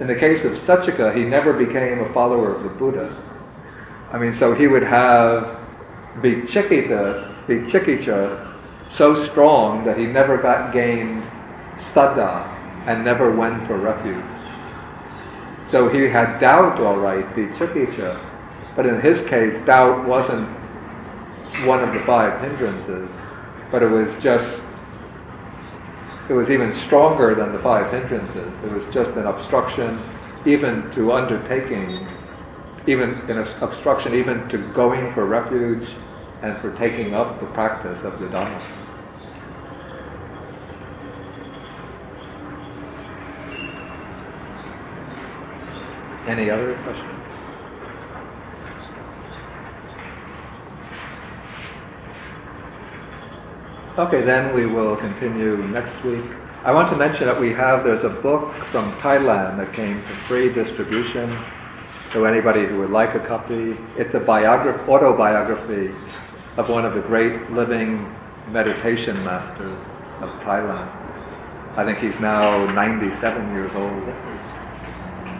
In 0.00 0.06
the 0.06 0.14
case 0.14 0.44
of 0.44 0.52
Saccaka, 0.52 1.14
he 1.14 1.24
never 1.24 1.52
became 1.52 2.00
a 2.00 2.12
follower 2.12 2.54
of 2.54 2.62
the 2.62 2.70
Buddha. 2.70 3.14
I 4.12 4.18
mean, 4.18 4.34
so 4.34 4.54
he 4.54 4.66
would 4.66 4.82
have 4.82 5.58
Vichikita, 6.16 7.46
Vicikiccha 7.46 8.46
so 8.96 9.26
strong 9.26 9.84
that 9.84 9.96
he 9.96 10.06
never 10.06 10.36
got 10.36 10.72
gained 10.72 11.22
saddha 11.92 12.46
and 12.86 13.04
never 13.04 13.34
went 13.34 13.66
for 13.66 13.78
refuge. 13.78 14.24
So 15.70 15.88
he 15.88 16.08
had 16.08 16.40
doubt, 16.40 16.80
all 16.80 16.98
right, 16.98 17.24
Vicikiccha, 17.36 18.18
but 18.74 18.86
in 18.86 19.00
his 19.00 19.26
case, 19.28 19.60
doubt 19.60 20.06
wasn't 20.06 20.48
one 21.64 21.82
of 21.82 21.94
the 21.94 22.00
five 22.00 22.40
hindrances, 22.40 23.08
but 23.70 23.82
it 23.82 23.88
was 23.88 24.10
just, 24.22 24.60
it 26.28 26.32
was 26.32 26.50
even 26.50 26.74
stronger 26.82 27.34
than 27.34 27.52
the 27.52 27.58
five 27.60 27.92
hindrances. 27.92 28.52
It 28.64 28.72
was 28.72 28.84
just 28.92 29.16
an 29.16 29.26
obstruction 29.26 30.02
even 30.46 30.90
to 30.92 31.12
undertaking, 31.12 32.06
even 32.86 33.10
an 33.30 33.38
obstruction 33.62 34.14
even 34.14 34.48
to 34.48 34.58
going 34.72 35.12
for 35.14 35.26
refuge 35.26 35.88
and 36.42 36.58
for 36.60 36.74
taking 36.76 37.14
up 37.14 37.38
the 37.40 37.46
practice 37.48 38.02
of 38.04 38.18
the 38.18 38.26
Dhamma. 38.26 38.60
Any 46.26 46.48
other 46.48 46.74
questions? 46.84 47.20
Okay, 53.98 54.22
then 54.22 54.54
we 54.54 54.64
will 54.64 54.96
continue 54.96 55.56
next 55.68 56.02
week. 56.04 56.24
I 56.64 56.72
want 56.72 56.90
to 56.90 56.96
mention 56.96 57.26
that 57.26 57.38
we 57.38 57.52
have, 57.52 57.84
there's 57.84 58.04
a 58.04 58.08
book 58.08 58.54
from 58.70 58.92
Thailand 59.00 59.58
that 59.58 59.74
came 59.74 60.02
for 60.04 60.14
free 60.26 60.50
distribution. 60.52 61.36
So 62.12 62.24
anybody 62.24 62.66
who 62.66 62.78
would 62.78 62.90
like 62.90 63.14
a 63.14 63.20
copy, 63.20 63.76
it's 63.96 64.14
a 64.14 64.20
biography, 64.20 64.90
autobiography 64.90 65.94
of 66.56 66.68
one 66.68 66.84
of 66.84 66.94
the 66.94 67.02
great 67.02 67.52
living 67.52 68.12
meditation 68.48 69.22
masters 69.24 69.78
of 70.20 70.28
Thailand. 70.42 70.90
I 71.76 71.84
think 71.84 71.98
he's 71.98 72.20
now 72.20 72.66
97 72.72 73.54
years 73.54 73.70
old. 73.76 74.08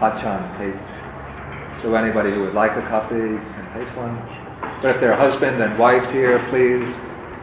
Achan 0.00 0.56
Pate. 0.58 1.82
So 1.82 1.94
anybody 1.96 2.30
who 2.30 2.42
would 2.42 2.54
like 2.54 2.76
a 2.76 2.82
copy 2.82 3.16
can 3.16 3.70
take 3.74 3.96
one. 3.96 4.16
But 4.80 4.94
if 4.94 5.00
there 5.00 5.12
are 5.12 5.18
husband 5.18 5.60
and 5.60 5.76
wives 5.76 6.08
here, 6.10 6.38
please 6.50 6.86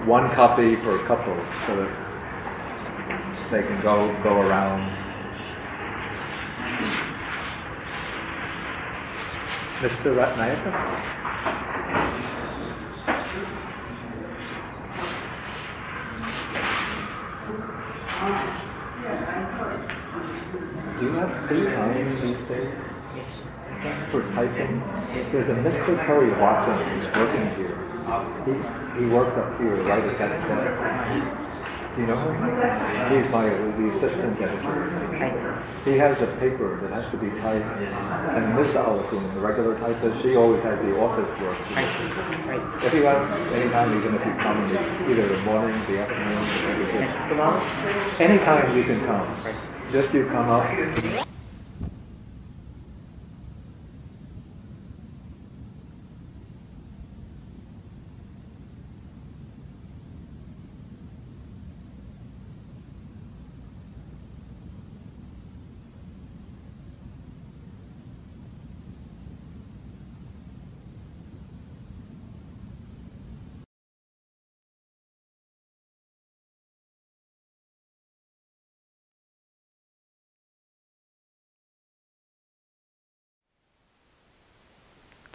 one 0.07 0.33
copy 0.35 0.77
per 0.77 1.05
couple 1.05 1.35
so 1.67 1.75
that 1.75 1.91
they 3.51 3.61
can 3.61 3.81
go 3.81 4.15
go 4.23 4.41
around. 4.41 4.96
Mr. 9.77 10.09
Ratnayaka? 10.17 10.71
Do 20.97 21.05
you 21.05 21.11
have 21.13 21.47
free 21.47 21.65
time 21.65 22.21
these 22.25 22.47
days? 22.47 22.73
For 24.09 24.23
typing? 24.33 24.81
There's 25.31 25.49
a 25.49 25.53
Mr. 25.53 26.03
Curry 26.07 26.31
Watson 26.41 26.77
who's 26.89 27.15
working 27.15 27.47
here. 27.55 27.77
He, 28.45 28.99
he 28.99 29.05
works 29.05 29.37
up 29.37 29.59
here 29.59 29.75
right 29.83 30.03
at 30.03 30.17
that 30.17 30.47
desk. 30.47 31.46
You 31.97 32.05
know 32.05 32.29
him? 32.29 32.37
He's 33.09 33.31
my 33.31 33.49
the 33.49 33.97
assistant 33.97 34.39
editor. 34.39 35.63
He 35.83 35.97
has 35.97 36.21
a 36.21 36.27
paper 36.37 36.79
that 36.81 36.91
has 36.91 37.09
to 37.09 37.17
be 37.17 37.29
typed, 37.41 37.65
and 37.65 38.55
Miss 38.55 38.71
Alakun, 38.73 39.33
the 39.33 39.39
regular 39.39 39.79
typist, 39.79 40.21
she 40.21 40.35
always 40.35 40.61
has 40.61 40.77
the 40.79 40.95
office 40.99 41.29
work. 41.41 41.57
Right. 41.71 42.85
If 42.85 42.93
you 42.93 43.03
have 43.03 43.51
any 43.51 43.69
time, 43.71 43.97
even 43.97 44.13
if 44.13 44.23
you 44.23 44.33
come 44.35 44.63
in 44.65 44.73
the, 44.75 45.11
either 45.11 45.27
the 45.27 45.41
morning, 45.41 45.79
the 45.91 45.99
afternoon, 45.99 47.29
tomorrow? 47.29 47.63
anytime 48.19 48.77
you 48.77 48.83
can 48.83 49.03
come. 49.05 49.55
Just 49.91 50.13
you 50.13 50.27
come 50.27 50.49
up. 50.49 51.27